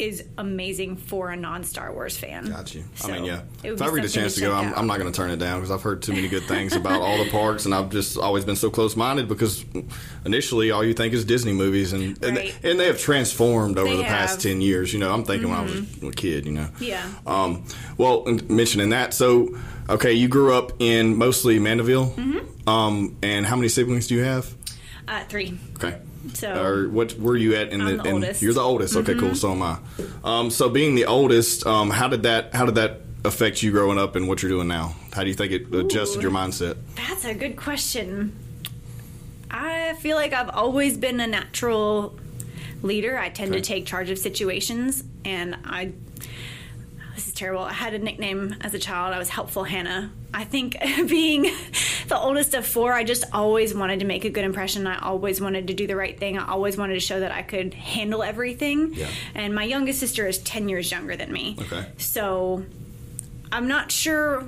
[0.00, 2.46] is amazing for a non-Star Wars fan.
[2.46, 2.84] Got you.
[2.94, 3.42] So I mean, yeah.
[3.62, 4.74] If I get a chance to go, I'm.
[4.74, 7.00] I'm not going to turn it down because I've heard too many good things about
[7.02, 9.64] all the parks, and I've just always been so close minded because
[10.24, 12.58] initially all you think is Disney movies, and and, Right.
[12.62, 14.38] and they have transformed over They the past have.
[14.40, 14.48] Mm-hmm.
[14.48, 14.92] ten years.
[14.92, 16.46] You know, I'm thinking when I was a kid.
[16.46, 16.68] You know.
[16.80, 17.06] Yeah.
[17.26, 17.64] Um.
[17.98, 19.56] Well, mentioning that, so
[19.88, 22.10] okay, you grew up in mostly Mandeville.
[22.10, 22.68] Mm-hmm.
[22.68, 23.16] Um.
[23.22, 24.54] And how many siblings do you have?
[25.06, 25.58] Uh, three.
[25.76, 25.98] Okay.
[26.34, 28.36] So- or what were you at in I'm the, the in- oldest.
[28.38, 28.44] Mm-hmm.
[28.44, 28.96] You're the oldest.
[28.96, 29.34] Okay, cool.
[29.34, 29.78] So am I.
[30.24, 33.98] Um, so being the oldest, um, how did that how did that affect you growing
[33.98, 34.94] up and what you're doing now?
[35.12, 36.22] How do you think it adjusted Ooh.
[36.22, 36.76] your mindset?
[36.96, 38.34] That's a good question.
[39.50, 42.16] I feel like I've always been a natural
[42.82, 43.18] leader.
[43.18, 43.60] I tend Okay.
[43.60, 45.92] to take charge of situations, and I.
[47.40, 47.62] Terrible.
[47.62, 49.14] I had a nickname as a child.
[49.14, 50.12] I was Helpful Hannah.
[50.34, 50.76] I think
[51.08, 51.50] being
[52.06, 54.86] the oldest of four, I just always wanted to make a good impression.
[54.86, 56.36] I always wanted to do the right thing.
[56.36, 58.92] I always wanted to show that I could handle everything.
[58.92, 59.08] Yeah.
[59.34, 61.56] And my youngest sister is 10 years younger than me.
[61.58, 61.86] Okay.
[61.96, 62.62] So
[63.50, 64.44] I'm not sure.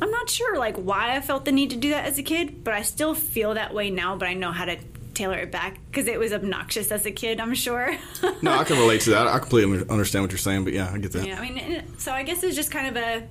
[0.00, 2.62] I'm not sure like why I felt the need to do that as a kid,
[2.62, 4.14] but I still feel that way now.
[4.14, 4.78] But I know how to
[5.20, 7.40] tailor it back because it was obnoxious as a kid.
[7.40, 7.94] I'm sure.
[8.42, 9.26] No, I can relate to that.
[9.26, 11.26] I completely understand what you're saying, but yeah, I get that.
[11.26, 13.28] Yeah, I mean, so I guess it's just kind of a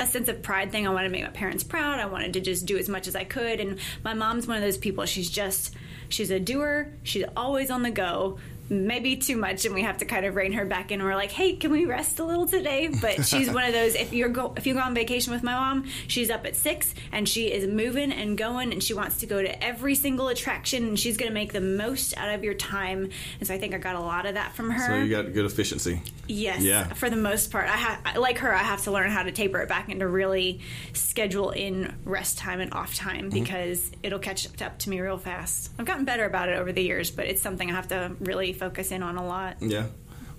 [0.00, 0.86] a sense of pride thing.
[0.86, 2.00] I wanted to make my parents proud.
[2.00, 3.60] I wanted to just do as much as I could.
[3.60, 5.04] And my mom's one of those people.
[5.06, 5.74] She's just
[6.08, 6.92] she's a doer.
[7.04, 8.38] She's always on the go.
[8.70, 11.02] Maybe too much, and we have to kind of rein her back in.
[11.02, 13.94] We're like, "Hey, can we rest a little today?" But she's one of those.
[13.94, 16.94] If you're go if you go on vacation with my mom, she's up at six
[17.12, 20.86] and she is moving and going, and she wants to go to every single attraction,
[20.88, 23.08] and she's going to make the most out of your time.
[23.38, 24.86] And so I think I got a lot of that from her.
[24.86, 26.02] So you got good efficiency.
[26.30, 26.84] Yes, Yeah.
[26.88, 27.64] for the most part.
[27.68, 28.52] I ha- like her.
[28.54, 30.60] I have to learn how to taper it back and to really
[30.92, 33.30] schedule in rest time and off time Mm-hmm.
[33.30, 35.70] because it'll catch up to me real fast.
[35.78, 38.52] I've gotten better about it over the years, but it's something I have to really
[38.58, 39.56] focus in on a lot.
[39.60, 39.86] Yeah.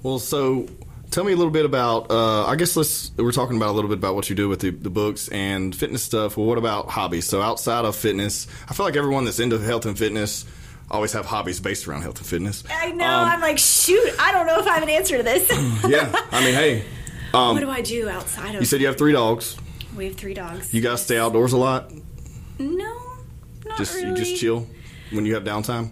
[0.03, 0.67] Well, so
[1.11, 2.09] tell me a little bit about.
[2.11, 3.11] Uh, I guess let's.
[3.17, 5.75] We're talking about a little bit about what you do with the, the books and
[5.75, 6.37] fitness stuff.
[6.37, 7.25] Well, what about hobbies?
[7.25, 10.45] So outside of fitness, I feel like everyone that's into health and fitness
[10.91, 12.63] always have hobbies based around health and fitness.
[12.69, 13.05] I know.
[13.05, 14.11] Um, I'm like, shoot.
[14.19, 15.47] I don't know if I have an answer to this.
[15.87, 16.11] yeah.
[16.31, 16.83] I mean, hey,
[17.31, 18.61] what do I do outside of?
[18.61, 19.57] you said you have three dogs.
[19.95, 20.73] we have three dogs.
[20.73, 21.91] You guys stay outdoors a lot.
[22.57, 22.97] No,
[23.65, 24.09] not Just really.
[24.09, 24.67] you just chill
[25.11, 25.91] when you have downtime.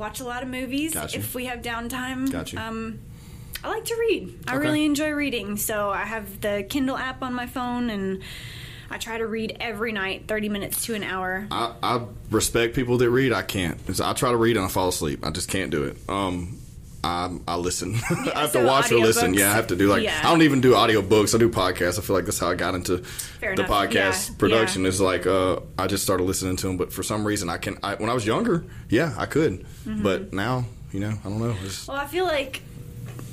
[0.00, 1.18] Watch a lot of movies Gotcha.
[1.18, 2.32] if we have downtime.
[2.32, 2.56] Gotcha.
[2.58, 3.00] Um,
[3.62, 4.38] I like to read.
[4.48, 4.64] I Okay.
[4.66, 5.58] really enjoy reading.
[5.58, 8.22] So I have the Kindle app on my phone and
[8.90, 11.46] I try to read every night, 30 minutes to an hour.
[11.50, 13.30] I, I respect people that read.
[13.34, 13.78] I can't.
[14.00, 15.20] I try to read and I fall asleep.
[15.22, 15.98] I just can't do it.
[16.08, 16.56] Um,
[17.02, 17.94] I, I listen.
[18.10, 19.32] I have to so watch or listen.
[19.34, 20.20] Yeah, I have to do like Yeah.
[20.22, 21.34] I don't even do audiobooks.
[21.34, 21.98] I do podcasts.
[21.98, 23.70] I feel like that's how I got into Fair the enough.
[23.90, 24.82] podcast Yeah, production.
[24.82, 24.88] yeah.
[24.88, 27.78] Is like uh, I just started listening to them, but for some reason I can.
[27.82, 30.02] I, when I was younger, yeah, I could, Mm-hmm.
[30.02, 31.50] but now you know I don't know.
[31.50, 32.62] It's- Well, I feel like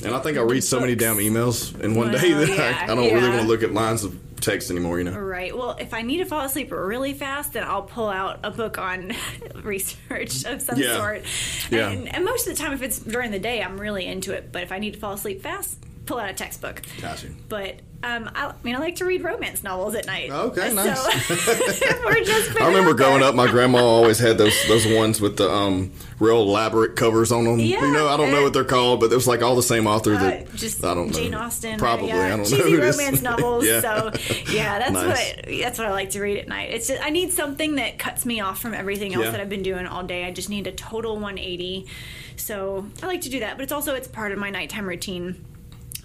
[0.05, 2.77] and I think I read so many damn emails in one Well, day that yeah,
[2.87, 4.97] I, I don't really want to look at lines of text anymore.
[4.99, 5.17] You know.
[5.17, 5.55] Right.
[5.55, 8.77] Well, if I need to fall asleep really fast, then I'll pull out a book
[8.77, 9.13] on
[9.63, 10.97] research of some Yeah.
[10.97, 11.23] sort.
[11.69, 11.89] Yeah.
[11.89, 14.51] And, and most of the time, if it's during the day, I'm really into it.
[14.51, 16.81] But if I need to fall asleep fast, pull out a textbook.
[17.01, 17.27] Gotcha.
[17.49, 20.29] But um, I, I mean, I like to read romance novels at night.
[20.31, 21.29] Okay, So, nice.
[22.05, 25.49] we're just I remember growing up, my grandma always had those those ones with the
[25.51, 27.59] um, real elaborate covers on them.
[27.59, 29.55] Yeah, you know, I don't know uh, what they're called, but it was like all
[29.55, 30.11] the same author.
[30.11, 31.13] That Uh, just I don't know.
[31.17, 32.83] Jane Austen, Probably, yeah, I don't cheesy know.
[32.83, 32.97] is.
[32.97, 33.65] romance novels.
[33.65, 33.81] yeah.
[33.81, 34.11] So
[34.51, 35.35] yeah, that's Nice.
[35.35, 36.69] what that's what I like to read at night.
[36.71, 39.31] It's just, I need something that cuts me off from everything else Yeah.
[39.31, 40.25] that I've been doing all day.
[40.25, 41.87] I just need a total 180.
[42.35, 45.43] So I like to do that, but it's also it's part of my nighttime routine,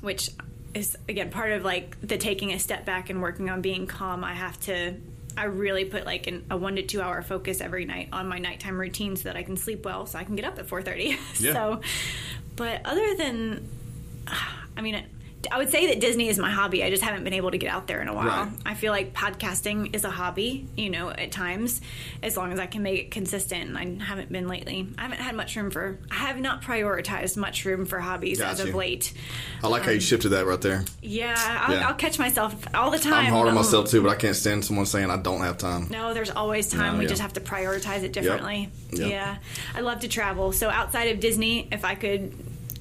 [0.03, 0.31] which
[0.75, 4.23] is again part of like the taking a step back and working on being calm.
[4.23, 4.95] I have to.
[5.35, 8.39] I really put like an, a one to two hour focus every night on my
[8.39, 10.83] nighttime routine so that I can sleep well, so I can get up at four
[10.83, 11.17] thirty.
[11.39, 11.53] Yeah.
[11.55, 11.81] so,
[12.57, 13.67] but other than
[14.77, 15.03] I mean,
[15.51, 16.85] I would say that Disney is my hobby.
[16.85, 18.27] I just haven't been able to get out there in a while.
[18.47, 18.53] Right.
[18.65, 21.81] I feel like podcasting is a hobby, you know, at times,
[22.23, 23.77] as long as I can make it consistent.
[23.77, 24.89] I haven't been lately.
[24.99, 28.59] I haven't had much room for, I have not prioritized much room for hobbies as
[28.59, 29.13] Got of late.
[29.63, 30.85] I like how you shifted that right there.
[31.03, 31.89] Yeah, I'll, Yeah.
[31.89, 33.27] I'll catch myself all the time.
[33.27, 35.59] I'm hard on Um, myself too, but I can't stand someone saying I don't have
[35.59, 35.89] time.
[35.91, 36.93] No, there's always time.
[36.95, 37.09] No, we yeah.
[37.11, 38.71] just have to prioritize it differently.
[38.93, 39.11] Yep.
[39.11, 39.37] Yeah.
[39.75, 40.53] I love to travel.
[40.53, 42.33] So outside of Disney, if I could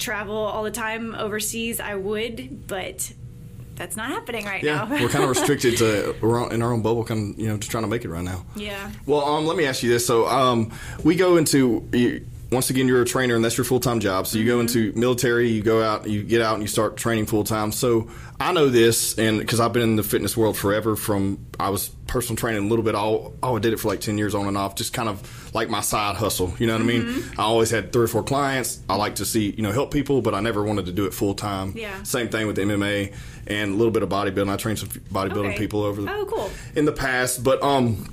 [0.02, 3.14] travel all the time overseas, I would, but
[3.76, 5.02] that's not happening right Yeah, now.
[5.02, 7.72] we're kind of restricted to we're in our own bubble, kind of you know, just
[7.72, 8.46] trying to make it right now.
[8.56, 8.92] yeah.
[9.06, 10.06] Well, um, let me ask you this.
[10.06, 10.72] So, um,
[11.04, 14.28] we go into you, once again, you're a trainer, and that's your full time job.
[14.28, 17.26] So you go into military, you go out, you get out, and you start training
[17.26, 17.72] full time.
[17.72, 18.10] So
[18.40, 20.96] I know this, and because I've been in the fitness world forever.
[20.96, 22.94] From I was personal training a little bit.
[22.94, 25.54] All oh, I did it for like ten years on and off, just kind of
[25.56, 26.54] like my side hustle.
[26.60, 27.24] You know what I mean?
[27.38, 28.82] I always had three or four clients.
[28.90, 31.14] I like to see you know help people, but I never wanted to do it
[31.14, 31.74] full time.
[31.76, 32.04] Yeah.
[32.04, 33.14] Same thing with MMA
[33.48, 34.50] and a little bit of bodybuilding.
[34.52, 35.58] I trained some bodybuilding Okay.
[35.58, 36.52] people over the Oh, cool.
[36.76, 38.06] in the past, but um,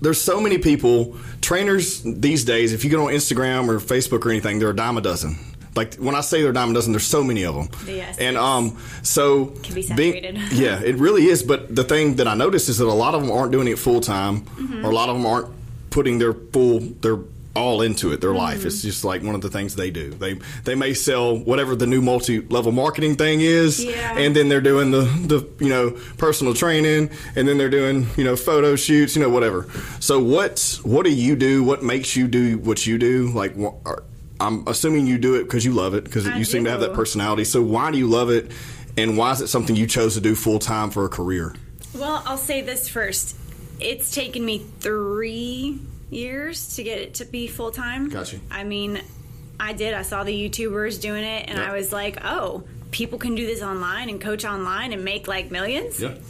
[0.00, 2.72] there's so many people, trainers these days.
[2.72, 5.36] If you go on Instagram or Facebook or anything, they're a dime a dozen.
[5.76, 7.68] Like when I say they're a dime a dozen, there's so many of them.
[7.86, 10.38] Yes, and um, so Can be being- saturated.
[10.52, 11.42] yeah, it really is.
[11.42, 13.78] But the thing that I noticed is that a lot of them aren't doing it
[13.78, 14.84] full time, Mm-hmm.
[14.84, 15.48] or a lot of them aren't
[15.90, 17.18] putting their full their
[17.54, 18.20] all into it.
[18.20, 18.58] Their life.
[18.58, 18.66] Mm-hmm.
[18.68, 20.10] It's just like one of the things they do.
[20.10, 20.34] They
[20.64, 24.16] they may sell whatever the new multi level marketing thing is, Yeah.
[24.18, 28.24] and then they're doing the the you know personal training, and then they're doing you
[28.24, 29.66] know photo shoots, you know whatever.
[30.00, 31.64] So what what do you do?
[31.64, 33.28] What makes you do what you do?
[33.32, 34.04] Like are-
[34.38, 36.94] I'm assuming you do it because you love it because you seem to have that
[36.94, 37.44] personality.
[37.44, 38.50] So why do you love it,
[38.96, 41.54] and why is it something you chose to do full time for a career?
[41.94, 43.36] Well, I'll say this first.
[43.80, 48.08] It's taken me three years to get it to be full time.
[48.08, 48.38] Gotcha.
[48.50, 49.00] I mean,
[49.58, 49.94] I did.
[49.94, 51.68] I saw the YouTubers doing it, and Yep.
[51.68, 55.50] I was like, oh, people can do this online and coach online and make like
[55.50, 56.00] millions.
[56.00, 56.14] Yeah.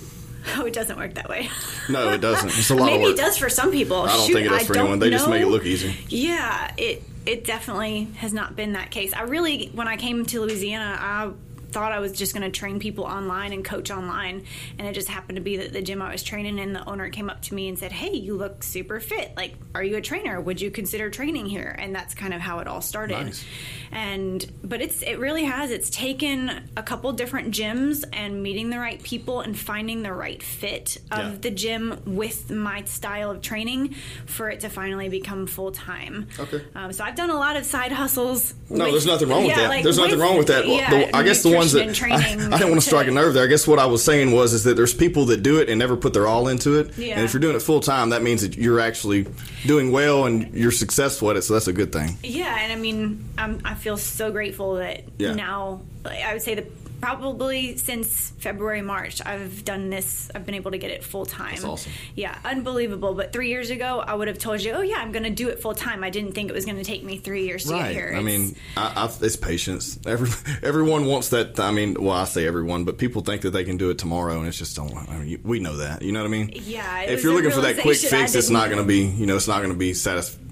[0.57, 1.51] Oh, it doesn't work that way.
[1.91, 2.49] No, it doesn't.
[2.49, 3.99] It's a lot Maybe it does for some people.
[4.05, 4.99] I don't Shoot, think it does for anyone.
[4.99, 5.95] They just make it look easy.
[6.09, 9.13] Yeah, it it definitely has not been that case.
[9.13, 11.31] I really, when I came to Louisiana, I
[11.73, 14.45] thought I was just going to train people online and coach online,
[14.79, 17.09] and it just happened to be that the gym I was training in, the owner
[17.11, 19.33] came up to me and said, "Hey, you look super fit.
[19.37, 20.41] Like, are you a trainer?
[20.41, 23.27] Would you consider training here?" And that's kind of how it all started.
[23.27, 23.45] Nice.
[23.93, 25.71] And but it's it really has.
[25.71, 30.43] It's taken a couple different gyms and meeting the right people and finding the right
[30.43, 31.35] fit of Yeah.
[31.41, 33.95] the gym with my style of training
[34.27, 36.29] for it to finally become full time.
[36.39, 36.63] Okay.
[36.75, 38.55] Um, so I've done a lot of side hustles.
[38.69, 39.69] No, with- there's nothing wrong with yeah, that.
[39.69, 40.69] like there's nothing with- wrong with that.
[40.69, 43.07] Yeah, the- I guess the ones that nutrition I, I training didn't want to strike
[43.07, 43.45] a nerve there.
[43.45, 45.79] I guess what I was saying was is that there's people that do it and
[45.79, 46.97] never put their all into it.
[46.99, 47.15] Yeah.
[47.17, 49.27] And if you're doing it full time, that means that you're actually
[49.65, 51.43] doing well and you're successful at it.
[51.43, 52.17] So that's a good thing.
[52.23, 55.35] Yeah, and I mean, I'm, I feel so grateful that Yeah.
[55.35, 56.67] now, I would say that
[57.01, 60.31] probably since February, March, I've done this.
[60.35, 61.51] I've been able to get it full time.
[61.53, 61.93] That's awesome.
[62.15, 63.15] Yeah, unbelievable.
[63.15, 65.49] But three years ago, I would have told you, oh, yeah, I'm going to do
[65.49, 66.05] it full time.
[66.05, 68.07] I didn't think it was going to take me three years to get here.
[68.15, 69.99] I It's- mean, I, I, it's patience.
[70.07, 70.29] Every,
[70.63, 71.59] everyone wants that.
[71.59, 74.39] I mean, well, I say everyone, but people think that they can do it tomorrow,
[74.39, 74.95] and it's just don't.
[75.09, 76.03] I mean, we know that.
[76.03, 76.51] You know what I mean?
[76.55, 79.07] Yeah, If you're looking for that quick fix, it's didn't- going to be.
[79.07, 80.47] You know, it's not going to be satisfying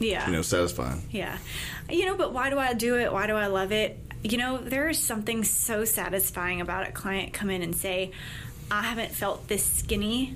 [0.00, 0.26] yeah.
[0.26, 1.02] You know, satisfying.
[1.12, 1.38] Yeah.
[1.88, 3.12] You know, but why do I do it?
[3.12, 3.98] Why do I love it?
[4.24, 8.10] You know, there is something so satisfying about a client come in and say,
[8.70, 10.34] I haven't felt this skinny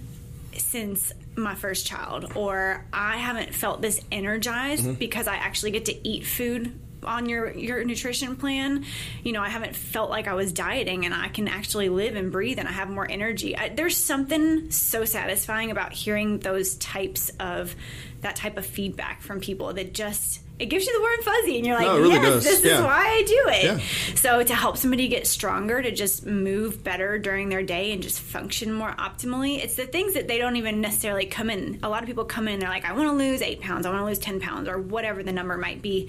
[0.56, 4.94] since my first child, or I haven't felt this energized mm-hmm.
[4.94, 8.84] because I actually get to eat food on your your nutrition plan.
[9.22, 12.32] You know i haven't felt like i was dieting and i can actually live and
[12.32, 13.56] breathe and i have more energy.
[13.56, 17.74] I, there's something so satisfying about hearing those types of
[18.20, 21.66] that type of feedback from people that just it gives you the warm fuzzy and
[21.66, 22.44] you're like No, really yes does.
[22.44, 22.78] this Yeah.
[22.78, 24.14] is why i do it Yeah.
[24.16, 28.20] so to help somebody get stronger to just move better during their day and just
[28.20, 32.02] function more optimally it's the things that they don't even necessarily come in a lot
[32.02, 34.00] of people come in and they're like i want to lose eight pounds i want
[34.00, 36.08] to lose 10 pounds or whatever the number might be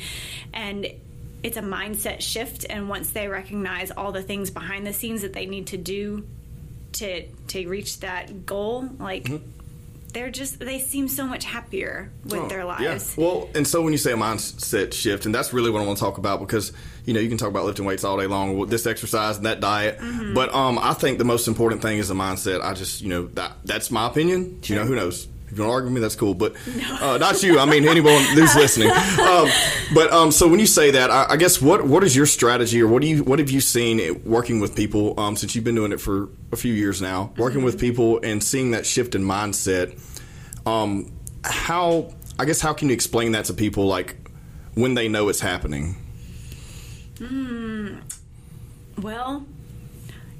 [0.53, 0.87] and
[1.43, 5.33] it's a mindset shift and once they recognize all the things behind the scenes that
[5.33, 6.25] they need to do
[6.93, 9.45] to to reach that goal like mm-hmm.
[10.13, 12.65] They're just they seem so much happier with Oh, their yeah.
[12.91, 15.85] lives Well, and so when you say a mindset shift, and that's really what I
[15.85, 16.71] want to talk about because
[17.05, 19.59] you know you can talk about lifting weights all day long, this exercise and that
[19.59, 20.33] diet, Mm-hmm.
[20.33, 22.61] but um, I think the most important thing is the mindset.
[22.63, 24.59] I just you know that that's my opinion.
[24.65, 25.27] You know who knows.
[25.51, 26.55] If you want to argue with me, that's cool, but
[27.01, 27.59] uh, not you.
[27.59, 28.91] I mean, anyone who's listening.
[28.91, 29.49] Um,
[29.93, 32.81] but um, so when you say that, I, I guess what what is your strategy,
[32.81, 35.75] or what do you what have you seen working with people um, since you've been
[35.75, 39.23] doing it for a few years now, working with people and seeing that shift in
[39.23, 39.97] mindset?
[40.65, 41.11] um,
[41.43, 44.17] how I guess how can you explain that to people like
[44.75, 45.95] when they know it's happening?
[48.97, 49.45] Well,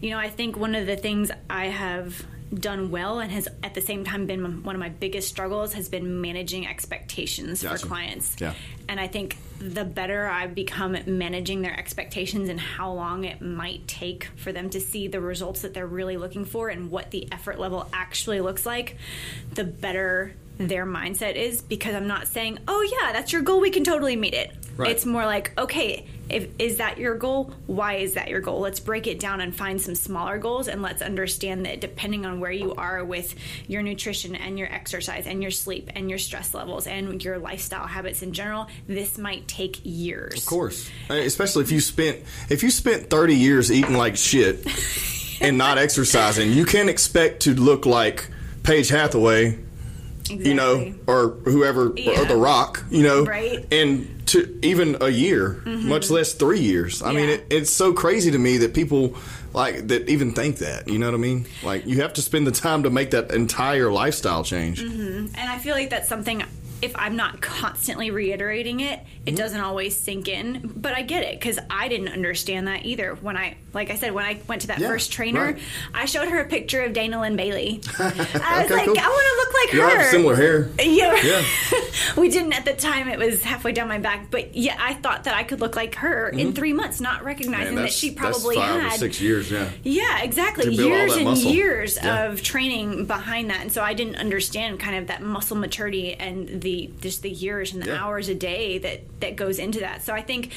[0.01, 3.73] you know, I think one of the things I have done well and has at
[3.73, 7.77] the same time been one of my biggest struggles has been managing expectations Gotcha.
[7.77, 8.35] for clients.
[8.39, 8.53] Yeah.
[8.87, 13.41] And I think the better I've become at managing their expectations and how long it
[13.41, 17.11] might take for them to see the results that they're really looking for and what
[17.11, 18.97] the effort level actually looks like,
[19.53, 23.71] the better their mindset is because I'm not saying, "Oh yeah, that's your goal, we
[23.71, 24.91] can totally meet it." Right.
[24.91, 27.53] It's more like, "Okay, if is that your goal?
[27.65, 28.59] Why is that your goal?
[28.59, 32.41] Let's break it down and find some smaller goals and let's understand that depending on
[32.41, 33.35] where you are with
[33.67, 37.87] your nutrition and your exercise and your sleep and your stress levels and your lifestyle
[37.87, 42.19] habits in general, this might take years." Of course, especially if you spent
[42.49, 44.67] if you spent thirty years eating like shit
[45.39, 48.27] and not exercising, you can't expect to look like
[48.63, 49.57] Paige Hathaway,
[50.29, 53.65] you know, or whoever, or The Rock, you know, Right.
[53.71, 55.89] And to even a year, mm-hmm.
[55.89, 57.01] much less three years.
[57.01, 59.15] I mean, it, it's so crazy to me that people
[59.53, 60.87] like that even think that.
[60.87, 61.47] You know what I mean?
[61.63, 64.83] Like you have to spend the time to make that entire lifestyle change.
[64.83, 65.35] Mm-hmm.
[65.35, 66.43] And I feel like that's something
[66.81, 70.71] if I'm not constantly reiterating it, it doesn't always sink in.
[70.75, 73.15] But I get it because I didn't understand that either.
[73.15, 75.59] When I, like I said, when I went to that Yeah, first trainer, right.
[75.93, 77.81] I showed her a picture of Dana Linn Bailey.
[77.99, 78.17] I was
[78.71, 78.95] Okay, like, cool.
[78.97, 80.01] I want to look like You her.
[80.03, 80.69] have similar hair.
[80.79, 81.21] Yeah.
[81.23, 81.43] Yeah.
[82.17, 83.07] we didn't at the time.
[83.09, 85.95] It was halfway down my back, but yeah, I thought that I could look like
[85.95, 87.75] her in three months, not recognizing Mm-hmm.
[87.75, 89.51] Man, that she probably had or six years.
[89.51, 89.69] Yeah.
[89.83, 90.65] yeah, exactly.
[90.65, 91.51] To build all Years and muscle.
[91.51, 92.25] years Yeah.
[92.25, 96.61] of training behind that, and so I didn't understand kind of that muscle maturity and
[96.61, 96.68] the
[97.01, 98.03] just the years and the Yeah.
[98.03, 100.03] hours a day that that goes into that.
[100.03, 100.51] So I think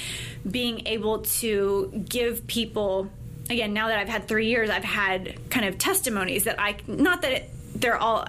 [0.48, 3.08] being able to give people
[3.50, 7.22] again now that I've had three years, I've had kind of testimonies that I not
[7.22, 8.26] that it, they're all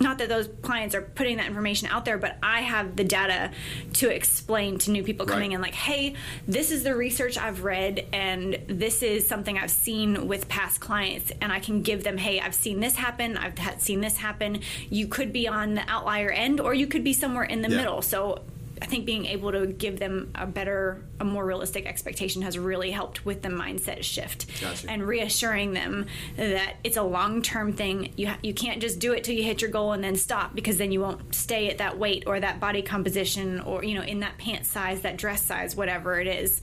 [0.00, 3.50] not that those clients are putting that information out there, but I have the data
[3.94, 5.56] to explain to new people coming Right.
[5.56, 6.14] in, like, hey,
[6.46, 11.32] this is the research I've read, and this is something I've seen with past clients,
[11.40, 14.60] and I can give them, hey, I've seen this happen, I've seen this happen.
[14.90, 17.76] You could be on the outlier end, or you could be somewhere in the Yeah.
[17.78, 18.02] middle.
[18.02, 18.42] So
[18.80, 22.90] I think being able to give them a better, a more realistic expectation has really
[22.90, 24.90] helped with the mindset shift Gotcha.
[24.90, 26.06] and reassuring them
[26.36, 28.12] that it's a long term thing.
[28.16, 30.54] You ha- you can't just do it till you hit your goal and then stop
[30.54, 34.02] because then you won't stay at that weight or that body composition or you know
[34.02, 36.60] in that pant size, that dress size, whatever it is.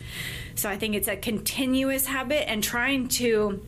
[0.55, 3.61] So I think it's a continuous habit and trying to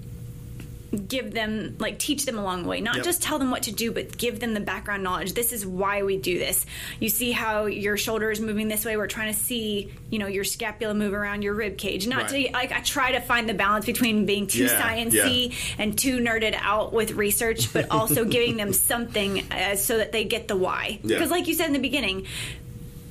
[1.07, 3.03] give them like teach them along the way not Yep.
[3.03, 6.03] just tell them what to do but give them the background knowledge this is why
[6.03, 6.65] we do this
[7.01, 10.27] you see how your shoulder is moving this way we're trying to see you know
[10.27, 12.47] your scapula move around your rib cage not Right.
[12.47, 16.19] to like i try to find the balance between being too Yeah, sciencey and too
[16.19, 20.55] nerded out with research but also giving them something uh, so that they get the
[20.55, 21.15] why Yeah.
[21.17, 22.25] because like you said in the beginning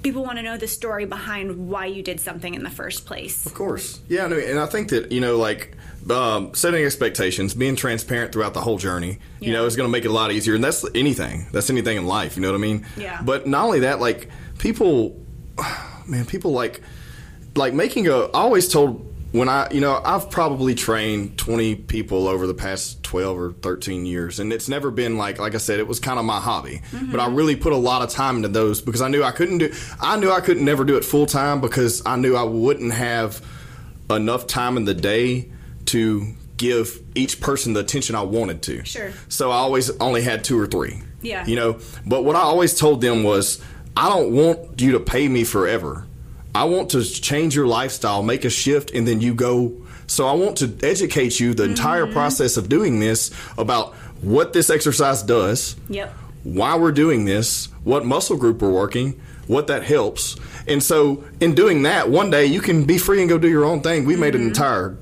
[0.03, 3.45] people want to know the story behind why you did something in the first place
[3.45, 4.01] Of course.
[4.09, 5.76] Yeah, no, and I think that, you know, like
[6.11, 9.59] um, setting expectations, being transparent throughout the whole journey, you Yeah.
[9.59, 10.55] know, is going to make it a lot easier.
[10.55, 11.47] And that's anything.
[11.53, 12.87] That's anything in life, you know what I mean?
[12.97, 13.21] Yeah.
[13.23, 14.29] But not only that, like
[14.59, 15.21] people,
[16.07, 16.81] man, people like,
[17.57, 22.29] like making a, I always told when I, you know, I've probably trained 20 people
[22.29, 24.39] over the past 12 or 13 years.
[24.39, 26.81] And it's never been like, like I said, it was kind of my hobby.
[27.11, 29.59] But I really put a lot of time into those because I knew I couldn't
[29.59, 32.93] do, I knew I couldn't never do it full time because I knew I wouldn't
[32.95, 33.45] have
[34.09, 35.51] enough time in the day
[35.87, 38.85] to give each person the attention I wanted to.
[38.85, 39.13] Sure.
[39.29, 41.03] So I always only had two or three.
[41.23, 41.47] Yeah.
[41.47, 43.63] You know, but what I always told them was,
[43.97, 46.07] I don't want you to pay me forever.
[46.55, 49.75] I want to change your lifestyle, make a shift, and then you go.
[50.07, 52.13] So I want to educate you the entire mm-hmm.
[52.13, 56.15] process of doing this about what this exercise does, yep
[56.47, 60.37] why we're doing this, what muscle group we're working, what that helps.
[60.69, 63.65] And so, in doing that, one day you can be free and go do your
[63.65, 64.05] own thing.
[64.05, 64.49] We made an mm-hmm.
[64.49, 64.97] entire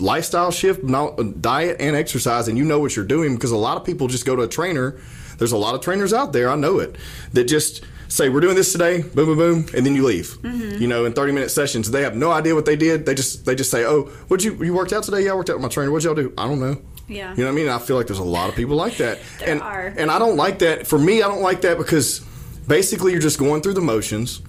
[0.00, 3.56] lifestyle shift, not, uh, diet and exercise, and you know what you're doing because a
[3.56, 4.98] lot of people just go to a trainer.
[5.38, 6.96] There's a lot of trainers out there, I know it,
[7.32, 10.38] that just say, We're doing this today, boom, boom, boom, and then you leave.
[10.42, 10.80] Mm-hmm.
[10.82, 11.90] You know, in 30 minute sessions.
[11.90, 13.06] They have no idea what they did.
[13.06, 15.24] They just they just say, Oh, what you you worked out today?
[15.24, 15.90] Yeah, I worked out with my trainer.
[15.90, 16.32] What'd y'all do?
[16.36, 16.80] I don't know.
[17.08, 17.30] Yeah.
[17.30, 17.68] You know what I mean?
[17.68, 19.18] I feel like there's a lot of people like that.
[19.38, 19.94] There and, are.
[19.96, 20.86] And I don't like that.
[20.86, 22.20] For me, I don't like that because
[22.66, 24.42] basically you're just going through the motions.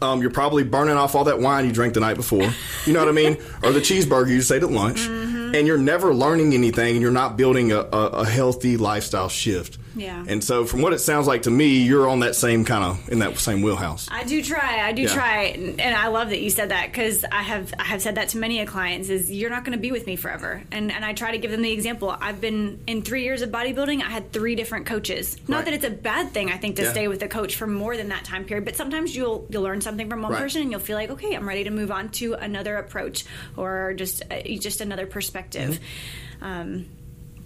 [0.00, 2.48] Um, you're probably burning off all that wine you drank the night before.
[2.86, 3.36] You know what I mean?
[3.62, 5.00] Or the cheeseburger you just ate at lunch.
[5.00, 5.31] Mm-hmm.
[5.54, 9.78] And you're never learning anything and you're not building a, a, a healthy lifestyle shift.
[9.94, 10.24] Yeah.
[10.26, 13.10] And so, from what it sounds like to me, you're on that same kind of,
[13.10, 14.08] in that same wheelhouse.
[14.10, 14.80] I do try.
[14.80, 15.08] I do Yeah.
[15.14, 18.14] try, and and I love that you said that because I have I have said
[18.14, 19.10] that to many of clients.
[19.10, 21.50] Is you're not going to be with me forever, and and I try to give
[21.50, 22.08] them the example.
[22.18, 23.98] I've been in three years of bodybuilding.
[24.00, 25.36] I had three different coaches.
[25.46, 25.64] Not Right.
[25.66, 26.50] that it's a bad thing.
[26.50, 26.92] I think to Yeah.
[26.92, 29.82] stay with a coach for more than that time period, but sometimes you'll you'll learn
[29.82, 30.40] something from one Right.
[30.40, 33.26] person, and you'll feel like okay, I'm ready to move on to another approach
[33.58, 35.41] or just uh, just another perspective.
[35.50, 36.44] Mm-hmm.
[36.44, 36.86] Um,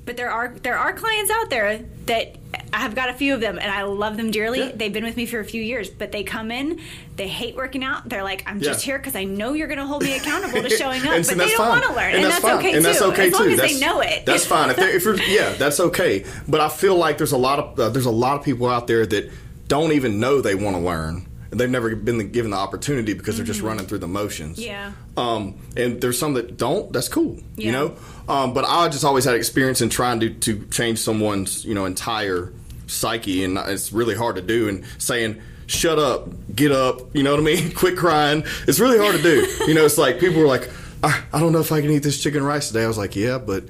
[0.06, 2.36] but there are there are clients out there that
[2.72, 4.60] I have got a few of them and I love them dearly.
[4.60, 4.72] Yeah.
[4.72, 6.80] They've been with me for a few years, but they come in,
[7.16, 8.08] they hate working out.
[8.08, 10.70] They're like, I'm just here because I know you're going to hold me accountable to
[10.76, 12.58] showing up, And but so they don't want to learn, and, that's, fine.
[12.58, 12.82] okay and too.
[12.82, 13.50] that's okay as long too.
[13.50, 14.24] as that's, they know it.
[14.24, 14.70] That's fine.
[14.70, 16.24] If, they're, if you're, yeah, that's okay.
[16.46, 18.86] But I feel like there's a lot of uh, there's a lot of people out
[18.86, 19.30] there that
[19.66, 21.26] don't even know they want to learn.
[21.56, 24.58] They've never been given the opportunity because they're just running through the motions.
[24.58, 24.68] Mm-hmm.
[24.68, 24.92] Yeah.
[25.16, 26.92] Um, and there's some that don't.
[26.92, 27.38] That's cool.
[27.56, 27.66] Yeah.
[27.66, 27.96] You know.
[28.28, 31.84] Um, but I just always had experience in trying to to change someone's you know
[31.84, 32.52] entire
[32.86, 34.68] psyche, and it's really hard to do.
[34.68, 35.40] And saying.
[35.68, 37.72] Shut up, get up, you know what I mean?
[37.74, 38.44] Quit crying.
[38.68, 39.44] It's really hard to do.
[39.66, 40.70] You know, it's like people were like,
[41.02, 42.84] I, I don't know if I can eat this chicken rice today.
[42.84, 43.64] I was like, yeah, but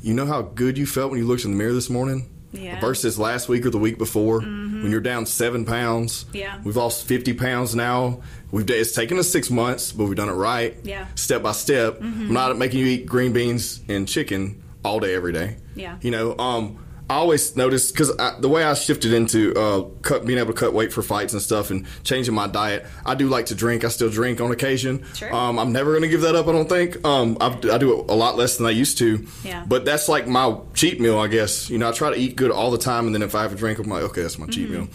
[0.00, 2.30] you know how good you felt when you looked in the mirror this morning?
[2.54, 2.80] Yeah.
[2.80, 6.26] Versus last week or the week before when you're down seven pounds.
[6.32, 6.58] Yeah.
[6.64, 8.20] We've lost 50 pounds now.
[8.50, 10.76] We've It's taken us six months, but we've done it right.
[10.84, 11.06] Yeah.
[11.14, 12.00] Step by step.
[12.00, 15.56] I'm not making you eat green beans and chicken all day, every day.
[15.74, 15.96] Yeah.
[16.02, 16.83] You know, um,
[17.14, 18.10] I always noticed because
[18.40, 21.40] the way I shifted into uh, cut, being able to cut weight for fights and
[21.40, 23.84] stuff and changing my diet, I do like to drink.
[23.84, 25.04] I still drink on occasion.
[25.14, 25.32] Sure.
[25.32, 26.48] Um, I'm never going to give that up.
[26.48, 27.04] I don't think.
[27.06, 29.24] Um, I, I do it a lot less than I used to.
[29.44, 29.64] Yeah.
[29.66, 31.70] But that's like my cheat meal, I guess.
[31.70, 33.52] You know, I try to eat good all the time, and then if I have
[33.52, 34.74] a drink, I'm like, okay, that's my cheat Mm-hmm.
[34.80, 34.88] meal.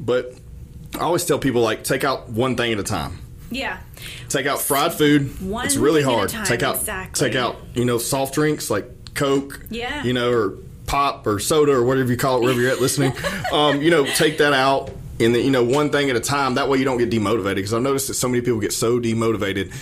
[0.00, 0.34] But
[0.94, 3.18] I always tell people like, take out one thing at a time.
[3.50, 3.80] yeah.
[4.30, 5.42] Take out fried food.
[5.42, 6.28] One it's really thing at a hard.
[6.30, 7.28] time, take out exactly.
[7.28, 9.60] take out you know soft drinks like Coke.
[9.68, 10.02] Yeah.
[10.04, 10.56] You know, or
[10.90, 13.12] pop or soda or whatever you call it, wherever you're at listening.
[13.52, 14.90] um, you know, take that out.
[15.20, 16.54] And then, you know, one thing at a time.
[16.54, 17.56] That way you don't get demotivated.
[17.56, 19.72] Because I've noticed that so many people get so demotivated.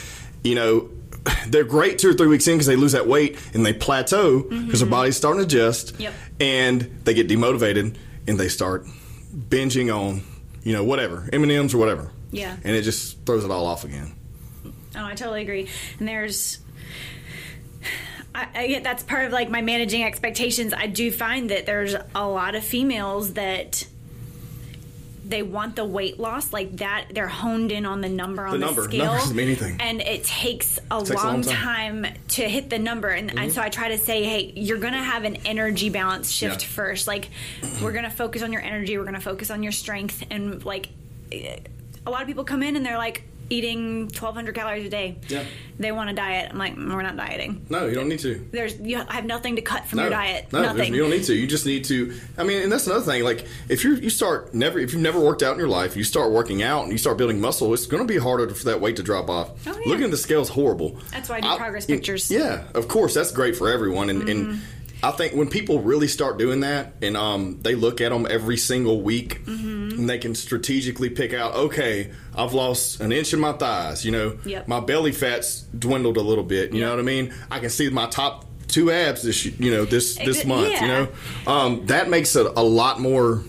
[0.45, 0.91] You know,
[1.49, 4.43] they're great two or three weeks in because they lose that weight and they plateau
[4.43, 5.99] because their body's starting to adjust.
[5.99, 6.13] Yep.
[6.41, 7.97] And they get demotivated.
[8.27, 8.85] and they start
[9.35, 10.23] binging on,
[10.63, 12.13] you know, whatever M and M's or whatever.
[12.31, 12.55] Yeah.
[12.63, 14.15] and it just throws it all off again.
[14.95, 15.67] Oh, I totally agree.
[15.99, 16.59] And there's,
[18.55, 20.73] I, I that's part of like my managing expectations.
[20.73, 23.87] I do find that there's a lot of females that
[25.25, 27.09] they want the weight loss like that.
[27.13, 28.85] They're honed in on the number on The the, number.
[28.85, 29.77] scale, doesn't mean anything.
[29.79, 32.03] and it takes a takes a long long time.
[32.03, 32.03] time.
[32.05, 32.27] Mm-hmm.
[32.29, 33.09] to hit the number.
[33.09, 36.63] And, and so I try to say, hey, you're gonna have an energy balance shift
[36.63, 36.69] Yeah.
[36.69, 37.07] first.
[37.07, 37.29] Like
[37.83, 38.97] we're gonna focus on your energy.
[38.97, 40.89] We're gonna focus on your strength, and like
[41.31, 45.45] a lot of people come in and they're like eating 1200 calories a day Yeah.
[45.79, 48.47] they want to diet i'm like "Mm, we're not dieting No, you don't need to.
[48.53, 51.25] there's you have nothing to cut from No, your diet no, nothing you don't need
[51.25, 51.35] to.
[51.35, 52.15] You just need to.
[52.37, 53.25] I mean, and that's another thing.
[53.25, 56.05] Like, if you you start never, if you've never worked out in your life, you
[56.05, 58.81] start working out and you start building muscle, it's going to be harder for that
[58.81, 59.51] weight to drop off.
[59.67, 59.89] Oh, yeah.
[59.89, 60.99] Looking at the scale is horrible.
[61.13, 62.31] That's why I do progress pictures.
[62.31, 64.23] Yeah, of course, that's great for everyone, and.
[64.23, 64.51] Mm-hmm.
[64.51, 64.61] and
[65.03, 68.57] I think when people really start doing that, and um, they look at them every
[68.57, 69.99] single week, Mm-hmm.
[70.01, 74.05] and they can strategically pick out, okay, I've lost an inch in my thighs.
[74.05, 74.67] You know, Yep.
[74.69, 76.73] my belly fat's dwindled a little bit.
[76.73, 77.33] You know what I mean?
[77.51, 80.71] I can see my top two abs this, you know, this this month.
[80.73, 80.81] yeah.
[80.83, 81.09] You know,
[81.53, 83.43] um, that makes it a lot more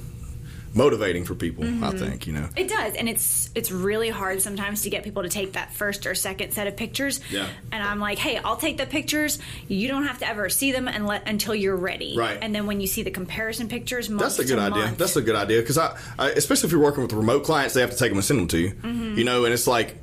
[0.74, 1.64] motivating for people.
[1.64, 1.84] Mm-hmm.
[1.84, 2.28] I think.
[2.28, 2.50] You know.
[2.56, 6.06] it does and it's it's really hard sometimes to get people to take that first
[6.06, 7.48] or second set of pictures Yeah.
[7.72, 10.88] and i'm like hey i'll take the pictures you don't have to ever see them
[10.88, 12.38] and let, until you're ready Right.
[12.42, 14.84] and then when you see the comparison pictures That's a good idea.
[14.86, 17.74] month- That's a good idea because I, I, especially if you're working with remote clients,
[17.74, 18.72] they have to take them and send them to you.
[18.72, 19.18] Mm-hmm.
[19.18, 19.98] You know, and it's like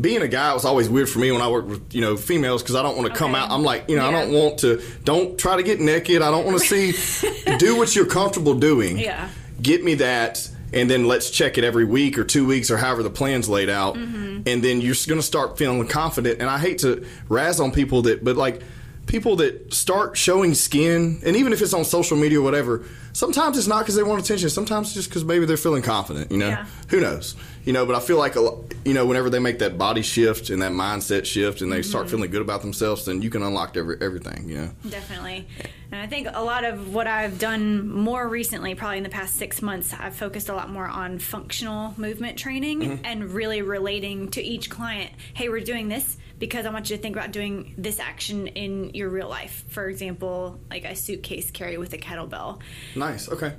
[0.00, 2.62] being a guy was always weird for me when I worked with you know females
[2.62, 3.50] because I don't want to come out.
[3.50, 4.82] I'm like, you know, I don't want to.
[5.04, 6.22] Don't try to get naked.
[6.22, 7.56] I don't want to see.
[7.58, 8.98] do what you're comfortable doing.
[8.98, 9.28] Yeah.
[9.60, 10.48] Get me that.
[10.72, 13.68] And then let's check it every week or two weeks or however the plan's laid
[13.68, 13.96] out.
[13.96, 14.42] Mm-hmm.
[14.46, 16.40] And then you're going to start feeling confident.
[16.40, 18.62] And I hate to razz on people that, but like
[19.06, 23.58] people that start showing skin, and even if it's on social media or whatever, sometimes
[23.58, 24.48] it's not because they want attention.
[24.48, 26.30] Sometimes it's just because maybe they're feeling confident.
[26.30, 26.66] You know, Yeah.
[26.88, 27.34] who knows?
[27.64, 28.40] You know, but I feel like a,
[28.84, 32.06] you know whenever they make that body shift and that mindset shift, and they start
[32.06, 32.16] Mm-hmm.
[32.16, 34.48] feeling good about themselves, then you can unlock every, everything.
[34.48, 34.70] You know.
[34.88, 35.46] Definitely.
[35.92, 39.34] And I think a lot of what I've done more recently, probably in the past
[39.36, 43.04] six months, I've focused a lot more on functional movement training Mm-hmm.
[43.04, 45.10] and really relating to each client.
[45.34, 48.94] Hey, we're doing this because I want you to think about doing this action in
[48.94, 49.64] your real life.
[49.68, 52.60] For example, like a suitcase carry with a kettlebell.
[52.96, 53.28] Nice.
[53.28, 53.52] Okay.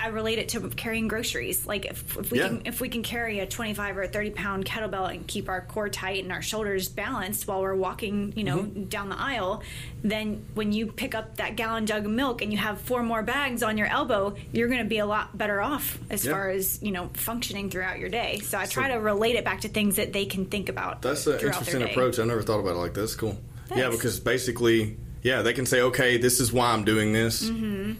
[0.00, 1.64] I relate it to carrying groceries.
[1.66, 2.48] Like if, if we Yeah.
[2.48, 5.60] can if we can carry a 25 or a 30 pound kettlebell and keep our
[5.60, 8.84] core tight and our shoulders balanced while we're walking, you know, Mm-hmm.
[8.84, 9.62] down the aisle,
[10.02, 13.22] then when you pick up that gallon jug of milk and you have four more
[13.22, 16.32] bags on your elbow, you're going to be a lot better off as Yeah.
[16.32, 18.38] far as you know functioning throughout your day.
[18.40, 21.02] So I try to relate it back to things that they can think about.
[21.02, 22.18] That's an interesting approach.
[22.18, 23.14] I never thought about it like this.
[23.14, 23.38] Cool.
[23.74, 27.48] Yeah, because basically, yeah, they can say, okay, this is why I'm doing this.
[27.48, 27.92] Mm-hmm.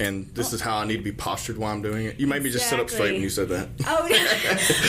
[0.00, 2.18] And this is how I need to be postured while I'm doing it.
[2.18, 3.68] You made me just sit up straight when you said that.
[3.86, 4.08] Oh,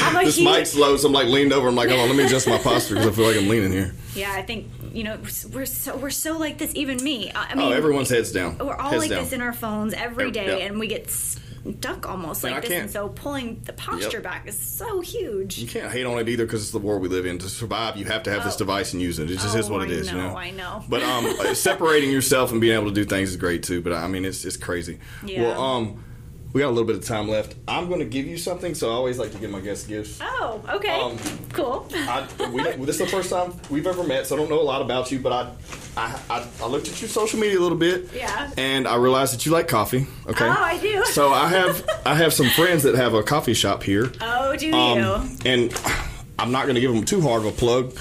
[0.03, 1.67] I'm a this huge- mic's low, so I'm like leaned over.
[1.67, 3.71] I'm like, hold on, let me adjust my posture because I feel like I'm leaning
[3.71, 3.93] here.
[4.15, 5.19] Yeah, I think you know
[5.51, 6.73] we're so we're so like this.
[6.75, 7.31] Even me.
[7.31, 8.57] I I oh, mean, Oh, everyone's heads down.
[8.57, 9.23] we're all heads like down.
[9.23, 10.71] this in our phones every day, yep.
[10.71, 11.09] and we get
[11.79, 12.81] stuck almost Man, like I this.
[12.81, 14.23] And so pulling the posture Yep.
[14.23, 15.57] back is so huge.
[15.59, 17.37] You can't hate on it either because it's the world we live in.
[17.39, 18.59] To survive, you have to have this Oh.
[18.59, 19.29] device and use it.
[19.31, 20.37] It just is Oh, what it I is, you know, know.
[20.37, 20.83] I know.
[20.89, 23.81] But um, separating yourself and being able to do things is great too.
[23.81, 24.99] But I mean, it's it's crazy.
[25.25, 25.41] Yeah.
[25.43, 26.03] Well, um,
[26.53, 27.55] we got a little bit of time left.
[27.67, 28.75] I'm going to give you something.
[28.75, 30.19] So I always like to give my guests gifts.
[30.21, 31.17] Oh, okay, Um,
[31.51, 31.87] cool.
[31.93, 34.63] I, we, this is the first time we've ever met, so I don't know a
[34.63, 35.19] lot about you.
[35.19, 35.51] But I,
[35.97, 38.51] I, I, I looked at your social media a little bit, Yeah.
[38.57, 40.05] and I realized that you like coffee.
[40.27, 41.03] Okay, Oh, I do.
[41.05, 44.11] So I have I have some friends that have a coffee shop here.
[44.21, 45.37] Oh, do Um, you?
[45.51, 45.81] and
[46.39, 47.95] I'm not going to give them too hard of a plug,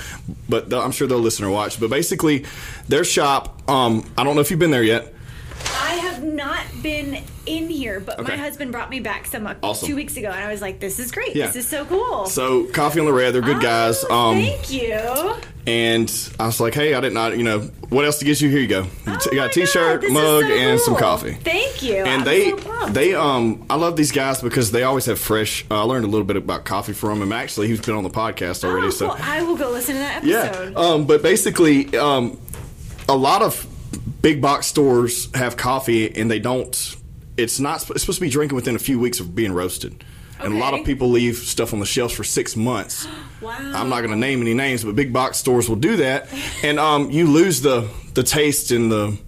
[0.48, 1.78] but I'm sure they'll listen or watch.
[1.80, 2.44] But basically,
[2.88, 3.68] their shop.
[3.68, 5.14] Um, I don't know if you've been there yet.
[5.92, 9.88] I have not been in here, but my husband brought me back some uh, Awesome.
[9.88, 11.36] two weeks ago, and I was like, "This is great.
[11.36, 11.48] Yeah.
[11.48, 14.02] This is so cool." So Coffee and the Red, they're good guys.
[14.08, 15.34] Oh, Um, thank you.
[15.66, 17.36] and I was like, hey, I did not.
[17.36, 18.48] You know, what else to get you?
[18.48, 18.80] Here you go.
[18.82, 21.34] You Oh t- got a T-shirt, God, mug, so and some coffee.
[21.34, 21.96] Thank you.
[21.96, 25.66] and I'm they, so they, um, I love these guys because they always have fresh.
[25.70, 27.32] Uh, I learned a little bit about coffee from him.
[27.32, 28.86] Actually, he's been on the podcast already.
[28.86, 29.18] Oh, so cool.
[29.20, 30.44] I will go listen to that yeah.
[30.44, 30.76] episode.
[30.76, 32.40] Um, but basically, um,
[33.10, 33.66] a lot of
[34.22, 36.96] big box stores have coffee, and they don't.
[37.36, 37.88] It's not.
[37.90, 40.04] It's supposed to be drinking within a few weeks of being roasted.
[40.40, 43.06] And a lot of people leave stuff on the shelves for six months.
[43.40, 43.56] wow.
[43.58, 46.28] I'm not going to name any names, but big box stores will do that,
[46.62, 49.18] and um, you lose the the taste and the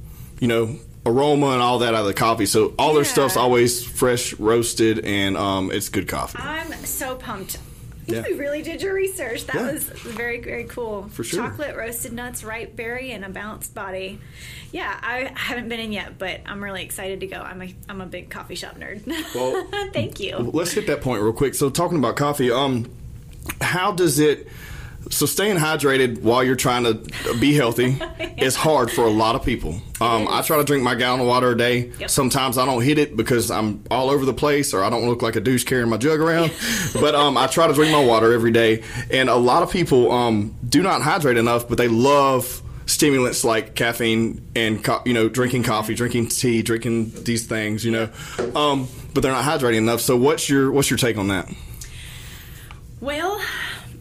[0.41, 0.77] you know
[1.07, 2.47] aroma and all that out of the coffee.
[2.47, 6.39] So all their stuff's always fresh roasted, and um, it's good coffee.
[6.41, 7.59] I'm so pumped.
[8.07, 8.27] Yeah.
[8.27, 9.47] You really did your research.
[9.47, 9.73] That Yeah.
[9.73, 11.09] was very, very cool.
[11.13, 11.41] For sure.
[11.41, 14.19] Chocolate, roasted nuts, ripe berry, and a balanced body.
[14.73, 17.37] Yeah, I haven't been in yet, but I'm really excited to go.
[17.39, 19.07] I'm a, I'm a big coffee shop nerd.
[19.35, 20.37] Well, Thank you.
[20.39, 21.55] Let's hit that point real quick.
[21.55, 22.91] So, talking about coffee, um,
[23.61, 24.49] how does it?
[25.11, 26.95] So, staying hydrated while you're trying to
[27.39, 27.99] be healthy
[28.39, 29.81] is hard for a lot of people.
[30.01, 31.93] Um, I try to drink my gallon of water a day.
[31.99, 32.11] Yep.
[32.11, 35.23] Sometimes I don't hit it because I'm all over the place or I don't look
[35.23, 36.53] like a douche carrying my jug around.
[36.95, 38.83] but um, I try to drink my water every day.
[39.11, 43.75] And a lot of people um, do not hydrate enough, but they love stimulants like
[43.75, 47.85] caffeine and co- you know drinking coffee, drinking tea, drinking these things.
[47.85, 48.11] You know,
[48.55, 50.01] um, but they're not hydrating enough.
[50.01, 51.51] So what's your what's your take on that?
[53.01, 53.41] Well,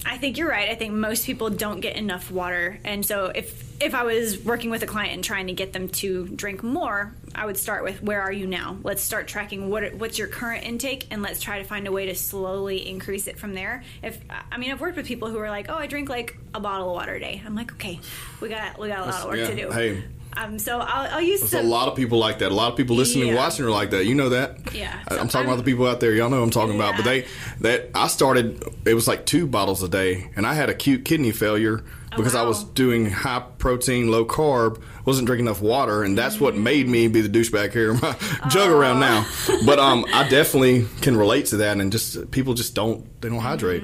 [0.06, 0.70] I think you're right.
[0.70, 4.70] I think most people don't get enough water, and so if if I was working
[4.70, 8.02] with a client and trying to get them to drink more, I would start with
[8.04, 8.78] where are you now?
[8.84, 12.08] Let's start tracking what what's your current intake, and let's try to find a way
[12.08, 13.84] to slowly increase it from there.
[14.02, 14.20] If
[14.52, 16.90] I mean, I've worked with people who are like, oh, I drink like a bottle
[16.90, 17.42] of water a day.
[17.46, 18.00] I'm like, okay,
[18.42, 19.72] we got we got a lot of work yeah, to do.
[19.72, 20.04] hey.
[20.36, 21.66] Um, so I'll, I'll use There's some.
[21.66, 22.52] a lot of people like that.
[22.52, 24.06] A lot of people listening and watching are like that.
[24.06, 24.74] You know that.
[24.74, 25.00] Yeah.
[25.08, 26.14] I- So I'm talking I'm- about the people out there.
[26.14, 26.96] Y'all know what I'm talking about.
[26.96, 27.26] But they
[27.62, 28.64] that I started.
[28.86, 31.84] It was like two bottles a day, and I had acute kidney failure
[32.16, 32.48] because I Oh, wow.
[32.50, 34.82] was doing high protein, low carb.
[35.06, 38.16] Wasn't drinking enough water, and that's what made me be the douchebag carrying my
[38.50, 39.26] jug around now.
[39.66, 43.40] But um, I definitely can relate to that, and just people just don't they don't
[43.40, 43.84] hydrate.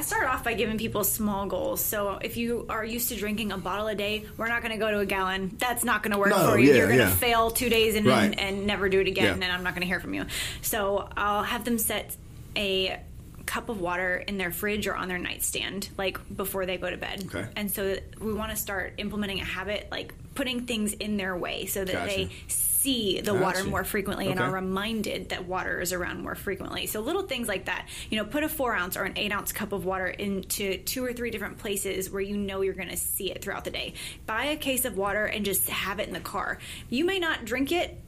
[0.00, 1.84] I start off by giving people small goals.
[1.84, 4.78] So if you are used to drinking a bottle a day, we're not going to
[4.78, 5.54] go to a gallon.
[5.58, 6.70] That's not going to work No, for you.
[6.70, 7.10] yeah, You're going to yeah.
[7.10, 8.24] fail two days and, Right.
[8.30, 9.32] and, and never do it again, Yeah.
[9.44, 10.24] and I'm not going to hear from you.
[10.62, 12.16] So I'll have them set
[12.56, 12.98] a
[13.44, 16.96] cup of water in their fridge or on their nightstand, like before they go to
[16.96, 17.24] bed.
[17.26, 17.46] Okay.
[17.54, 21.66] And so we want to start implementing a habit, like putting things in their way
[21.66, 22.06] so that Gotcha.
[22.16, 22.30] they
[22.80, 23.70] see the water Gotcha.
[23.70, 26.86] more frequently and are reminded that water is around more frequently.
[26.86, 27.86] So little things like that.
[28.08, 31.04] You know, put a four ounce or an eight ounce cup of water into two
[31.04, 33.94] or three different places where you know you're going to see it throughout the day.
[34.26, 36.58] Buy a case of water and just have it in the car.
[36.88, 38.00] You may not drink it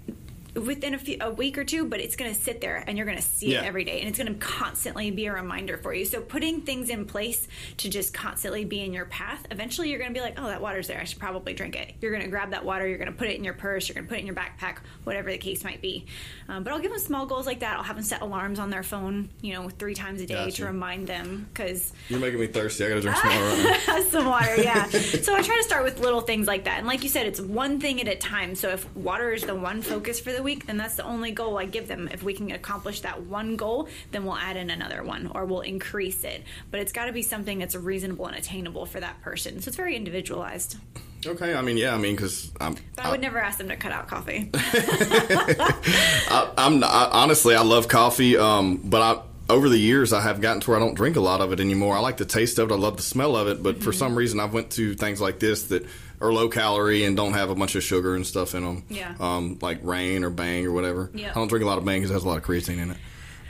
[0.55, 3.07] within a, few, a week or two, but it's going to sit there and you're
[3.07, 3.63] going to see Yeah.
[3.63, 6.05] it every day, and it's going to constantly be a reminder for you.
[6.05, 7.47] So putting things in place
[7.79, 10.61] to just constantly be in your path, eventually you're going to be like, oh, that
[10.61, 11.01] water's there.
[11.01, 11.93] I should probably drink it.
[12.01, 12.87] You're going to grab that water.
[12.87, 13.89] You're going to put it in your purse.
[13.89, 16.07] You're going to put it in your backpack, whatever the case might be.
[16.49, 17.77] Um, but I'll give them small goals like that.
[17.77, 20.57] I'll have them set alarms on their phone, you know, three times a day Gotcha.
[20.59, 22.85] to remind them because You're making me thirsty.
[22.85, 24.03] I gotta drink some water.
[24.13, 24.87] Some water, yeah.
[24.89, 26.79] so I try to start with little things like that.
[26.79, 28.55] And like you said, it's one thing at a time.
[28.55, 31.59] So if water is the one focus for the week, then that's the only goal
[31.59, 32.09] I give them.
[32.13, 35.61] If we can accomplish that one goal, then we'll add in another one or we'll
[35.63, 36.43] increase it.
[36.71, 39.61] But it's got to be something that's reasonable and attainable for that person.
[39.61, 40.77] So it's very individualized.
[41.25, 41.55] Okay.
[41.55, 41.95] I mean, yeah.
[41.95, 42.77] I mean, because I'm.
[42.97, 44.51] But I would never ask them to cut out coffee.
[44.55, 49.23] I, I, honestly, I love coffee, um, but I
[49.53, 51.61] over the years I have gotten to where I don't drink a lot of it
[51.61, 51.97] anymore.
[51.97, 52.75] I like the taste of it.
[52.75, 53.85] I love the smell of it, but Mm-hmm.
[53.85, 55.85] for some reason I've went to things like this that
[56.23, 58.85] are low calorie and don't have a bunch of sugar and stuff in them.
[58.89, 59.15] Yeah.
[59.21, 61.11] Um, like Reign or Bang or whatever.
[61.15, 61.31] Yeah.
[61.31, 62.91] I don't drink a lot of Bang because it has a lot of creatine in
[62.93, 62.97] it.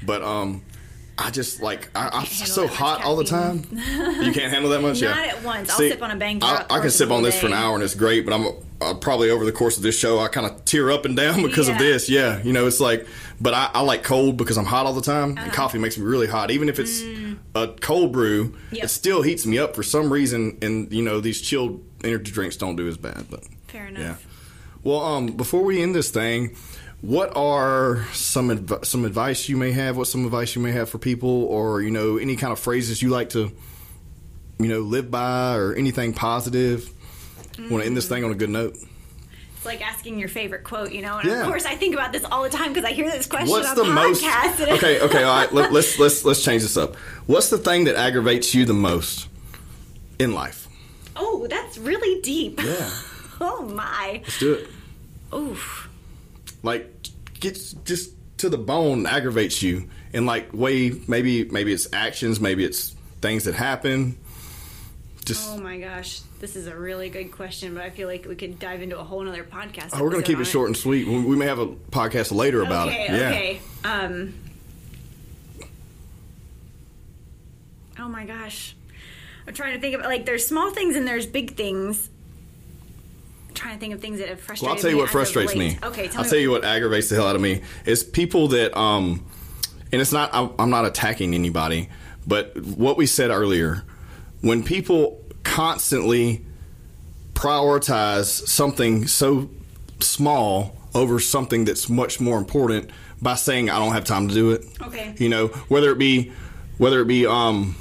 [0.05, 0.63] But um,
[1.19, 3.65] I just like I, I'm so hot all the time.
[3.71, 5.01] You can't handle that much.
[5.03, 5.33] Not yeah.
[5.35, 5.71] at once.
[5.71, 7.85] I'll sip on a Bang I, I can sip on this for an hour and
[7.85, 8.47] it's great, but I'm
[8.81, 11.43] uh, probably over the course of this show I kind of tear up and down
[11.47, 12.09] because of this.
[12.09, 13.07] Yeah, you know, it's like,
[13.41, 15.45] but I, I like cold because I'm hot all the time, Uh-huh.
[15.45, 16.51] and coffee makes me really hot.
[16.51, 17.01] Even if it's
[17.55, 18.57] a cold brew, Mm.
[18.73, 18.85] Yep.
[18.85, 20.59] it still heats me up for some reason.
[20.63, 23.27] And you know, these chilled energy drinks don't do as bad.
[23.31, 24.01] But Fair enough.
[24.03, 24.15] yeah.
[24.85, 26.57] Well, um, before we end this thing,
[27.01, 29.97] what are some adv- some advice you may have?
[29.97, 33.01] What some advice you may have for people, or you know, any kind of phrases
[33.03, 33.51] you like to,
[34.59, 36.89] you know, live by, or anything positive?
[37.59, 38.77] Want to end this thing on a good note?
[39.57, 41.19] It's like asking your favorite quote, you know?
[41.19, 41.43] And Yeah.
[41.43, 43.69] of course, I think about this all the time because I hear this question What's
[43.69, 44.23] on the most?
[44.25, 44.61] podcasts.
[44.67, 45.53] and- Okay, okay, all right.
[45.53, 46.97] Let, let's let's let's change this up.
[47.27, 49.29] What's the thing that aggravates you the most
[50.19, 50.62] in life?
[51.17, 52.61] Oh, that's really deep.
[52.63, 52.91] Yeah,
[53.41, 54.21] Oh my.
[54.23, 54.69] let's do it.
[55.35, 55.89] Oof.
[56.63, 56.91] like
[57.41, 62.65] gets just to the bone aggravates you in like way maybe maybe it's actions maybe
[62.65, 64.17] it's things that happen
[65.25, 66.21] just Oh my gosh.
[66.41, 69.05] This is a really good question, but I feel like we could dive into a
[69.05, 69.91] whole other podcast.
[69.93, 72.63] oh, we're gonna keep it short and sweet we we may have a podcast later
[72.63, 73.61] about okay, it yeah Okay.
[73.85, 74.35] Um.
[77.99, 78.75] Oh my gosh.
[79.47, 82.09] I'm trying to think of like there's small things and there's big things.
[83.49, 85.55] I'm trying to think of things that have frustrated well i'll tell you what frustrates
[85.55, 85.79] me.
[85.83, 88.77] Okay, tell i'll tell you what aggravates the hell out of me is people that
[88.77, 89.25] um
[89.93, 91.91] and it's not I'm not attacking anybody
[92.27, 93.85] but what we said earlier
[94.41, 96.45] when people constantly
[97.35, 99.51] prioritize something so
[100.01, 102.91] small over something that's much more important
[103.21, 104.65] by saying I don't have time to do it.
[104.81, 105.15] Okay.
[105.19, 106.33] You know, whether it be
[106.79, 107.77] whether it be um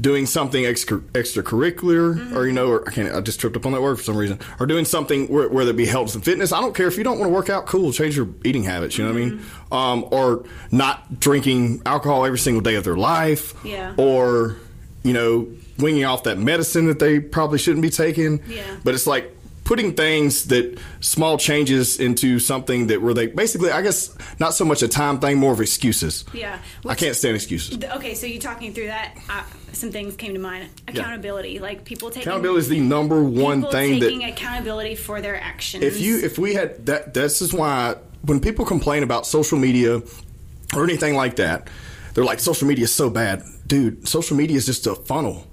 [0.00, 3.72] doing something extra, extracurricular or you know or I can't I just tripped up on
[3.72, 6.52] that word for some reason or doing something where, whether it be health and fitness.
[6.52, 8.96] I don't care if you don't want to work out cool change your eating habits
[8.96, 9.40] you know what I mean?
[9.72, 13.54] Um, or not drinking alcohol every single day of their life.
[13.64, 13.94] Yeah.
[13.96, 14.56] or
[15.02, 15.48] you know
[15.78, 18.42] winging off that medicine that they probably shouldn't be taking.
[18.48, 18.62] Yeah.
[18.84, 19.34] but it's like
[19.70, 24.64] putting things that small changes into something that were they basically I guess not so
[24.64, 26.58] much a time thing more of excuses Yeah.
[26.84, 30.40] I can't stand excuses Okay, so you talking through that, uh, some things came to
[30.40, 30.70] mind.
[30.88, 35.40] Accountability, like people taking accountability is the number one thing that taking accountability for their
[35.40, 35.84] actions.
[35.84, 40.02] if you if we had that this is why when people complain about social media
[40.74, 41.70] or anything like that
[42.14, 45.46] they're like social media is so bad dude social media is just a funnel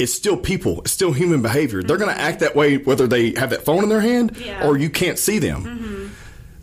[0.00, 1.82] it's still people it's still human behavior.
[1.82, 4.66] They're going to act that way whether they have that phone in their hand Yeah.
[4.66, 5.64] or you can't see them.
[5.64, 6.06] Mm-hmm.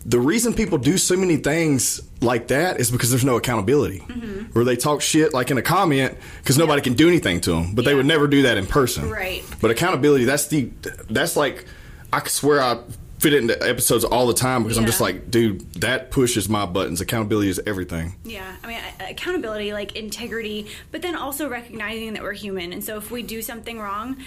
[0.06, 4.00] The reason people do so many things like that is because there's no accountability.
[4.00, 4.38] Mm-hmm.
[4.52, 7.74] Where they talk shit like in a comment because nobody can do anything to them
[7.74, 9.08] but they would never do that in person.
[9.10, 9.44] Right.
[9.60, 10.70] but accountability that's the
[11.10, 11.64] that's like
[12.12, 12.78] i swear i
[13.18, 16.64] fit it into episodes all the time because i'm just like dude that pushes my
[16.66, 22.22] buttons accountability is everything Yeah, I mean, accountability, like integrity, but then also recognizing that
[22.22, 22.72] we're human.
[22.72, 24.18] And so if we do something wrong,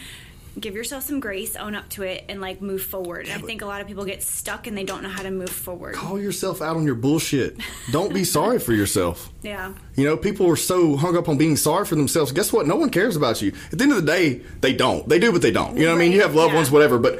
[0.60, 3.28] give yourself some grace, own up to it, and like move forward.
[3.28, 5.32] And I think a lot of people get stuck and they don't know how to
[5.32, 5.96] move forward.
[5.96, 7.58] call yourself out on your bullshit
[7.92, 9.74] don't be sorry for yourself Yeah.
[9.96, 12.32] You know, people are so hung up on being sorry for themselves.
[12.32, 12.66] Guess what?
[12.66, 13.54] No one cares about you.
[13.72, 15.08] At the end of the day, they don't.
[15.08, 15.76] They do, but they don't.
[15.78, 16.12] You know what I mean?
[16.14, 16.58] You have loved yeah.
[16.58, 17.20] ones, whatever, but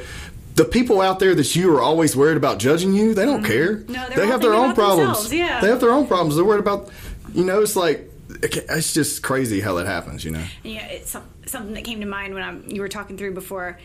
[0.54, 3.76] the people out there that you are always worried about judging you, they don't care.
[3.76, 3.92] Mm-hmm.
[3.92, 5.32] No, they're they have their own problems.
[5.32, 5.60] yeah.
[5.60, 6.36] They have their own problems.
[6.36, 6.90] They're worried about,
[7.32, 8.10] you know, it's like,
[8.42, 10.44] it's just crazy how that happens, you know?
[10.62, 13.78] Yeah, it's something that came to mind when I'm, you were talking through before.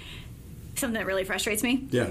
[0.76, 2.10] Something that really frustrates me Yeah.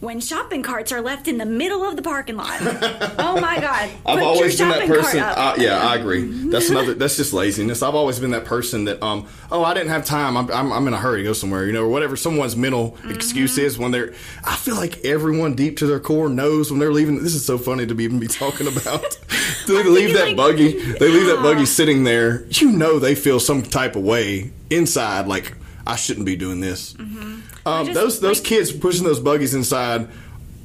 [0.00, 2.56] When shopping carts are left in the middle of the parking lot.
[2.60, 3.90] oh my god!
[4.06, 5.20] I've Put always been that person.
[5.20, 6.22] cart Uh, yeah, I agree.
[6.50, 6.94] That's another.
[6.94, 7.82] That's just laziness.
[7.82, 10.36] I've always been that person that, um, oh, I didn't have time.
[10.36, 12.80] I'm, I'm, I'm in a hurry to go somewhere, you know, or whatever someone's mental
[13.00, 13.10] Mm-hmm.
[13.10, 14.14] excuse is when they're.
[14.44, 17.22] I feel like everyone deep to their core knows when they're leaving.
[17.22, 19.18] This is so funny to be even be talking about.
[19.66, 20.72] they leave that like- buggy.
[20.92, 22.44] They leave that buggy sitting there.
[22.50, 25.54] You know, they feel some type of way inside, like
[25.86, 26.94] I shouldn't be doing this.
[27.66, 30.08] Um, just, those those like- kids pushing those buggies inside.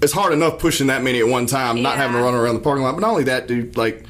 [0.01, 2.59] It's hard enough pushing that many at one time, not having to run around the
[2.61, 2.91] parking lot.
[2.93, 3.77] But not only that, dude.
[3.77, 4.05] Like,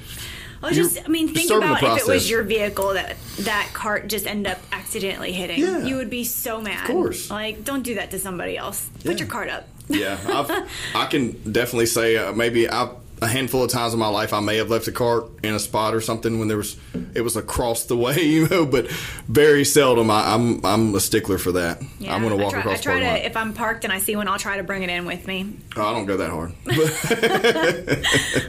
[0.62, 4.26] Well, just I mean, think about if it was your vehicle that that cart just
[4.26, 5.60] ended up accidentally hitting.
[5.60, 5.86] Yeah.
[5.86, 6.82] You would be so mad.
[6.90, 7.30] Of course.
[7.30, 8.90] Like, don't do that to somebody else.
[9.04, 9.12] Yeah.
[9.12, 9.68] Put your cart up.
[9.88, 12.90] yeah, I've, I can definitely say uh, maybe I,
[13.22, 15.60] a handful of times in my life I may have left a cart in a
[15.60, 16.76] spot or something when there was
[17.14, 18.66] it was across the way, you know.
[18.66, 18.90] But
[19.28, 20.12] very seldom.
[20.12, 21.82] I, I'm I'm a stickler for that.
[22.08, 23.94] I'm going to walk I try, across I try the to if I'm parked and
[23.94, 25.56] I see one, I'll try to bring it in with me.
[25.76, 26.54] Oh, I don't go that hard.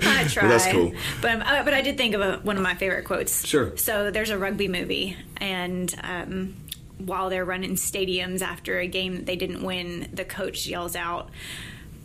[0.03, 0.49] I try.
[0.49, 0.93] that's cool.
[1.21, 3.47] But uh, but I did think of a, one of my favorite quotes.
[3.47, 3.77] Sure.
[3.77, 6.57] So there's a rugby movie, and um,
[6.99, 11.31] while they're running stadiums after a game that they didn't win, the coach yells out.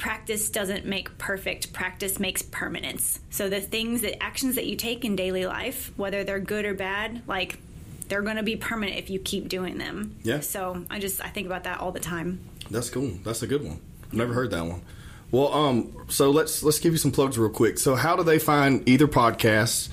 [0.02, 1.74] Practice doesn't make perfect.
[1.74, 3.20] Practice makes permanence.
[3.30, 6.74] So the things, the actions that you take in daily life, whether they're good or
[6.74, 7.60] bad, like
[8.08, 10.16] they're going to be permanent if you keep doing them.
[10.24, 10.39] Yeah.
[10.39, 12.39] So I just I think about that all the time.
[12.72, 13.12] That's cool.
[13.24, 13.80] That's a good one.
[14.12, 14.82] Never heard that one.
[15.30, 17.78] Well, um, so let's let's give you some plugs real quick.
[17.78, 19.89] So, how do they find either podcast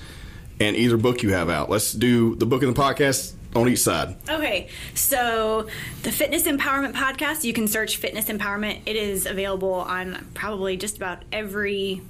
[0.59, 1.69] and either book you have out?
[1.69, 4.15] Let's do the book and the podcast on each side.
[4.29, 5.67] Okay, so
[6.03, 8.81] the Fitness Empowerment Podcast, you can search Fitness Empowerment.
[8.85, 12.01] It is available on probably just about every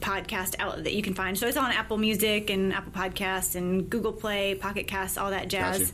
[0.00, 1.38] podcast outlet that you can find.
[1.38, 5.48] So it's on Apple Music and Apple Podcasts and Google Play, Pocket Casts, all that
[5.48, 5.92] jazz.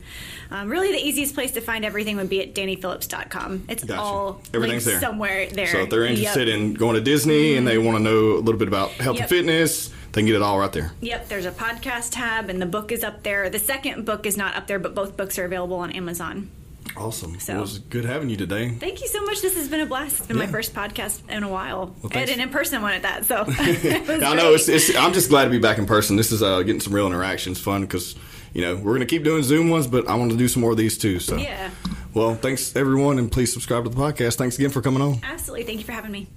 [0.50, 3.66] Um, really, the easiest place to find everything would be at danyephillips.com.
[3.68, 4.00] It's Gotcha.
[4.00, 4.98] all Everything's there.
[5.00, 5.68] somewhere there.
[5.68, 6.56] So, if they're interested Yep.
[6.58, 9.22] in going to Disney and they want to know a little bit about health Yep.
[9.22, 10.92] and fitness, they can get it all right there.
[11.00, 13.48] Yep, there's a podcast tab, and the book is up there.
[13.50, 16.50] The second book is not up there, but both books are available on Amazon.
[16.96, 17.38] Awesome.
[17.40, 18.68] So- Well, it was good having you today.
[18.70, 19.40] Thank you so much.
[19.40, 20.18] This has been a blast.
[20.18, 23.24] It's been my first podcast in a while, and an in-person one at that.
[23.24, 24.94] So I know it's, it's.
[24.96, 26.16] I'm just glad to be back in person.
[26.16, 28.14] This is uh, getting some real interactions, fun because
[28.52, 30.72] you know we're gonna keep doing Zoom ones, but I want to do some more
[30.72, 31.18] of these too.
[31.18, 31.70] So Yeah.
[32.12, 34.34] Well, thanks everyone, and please subscribe to the podcast.
[34.34, 35.20] Thanks again for coming on.
[35.22, 35.64] absolutely.
[35.64, 36.28] Thank you for having me.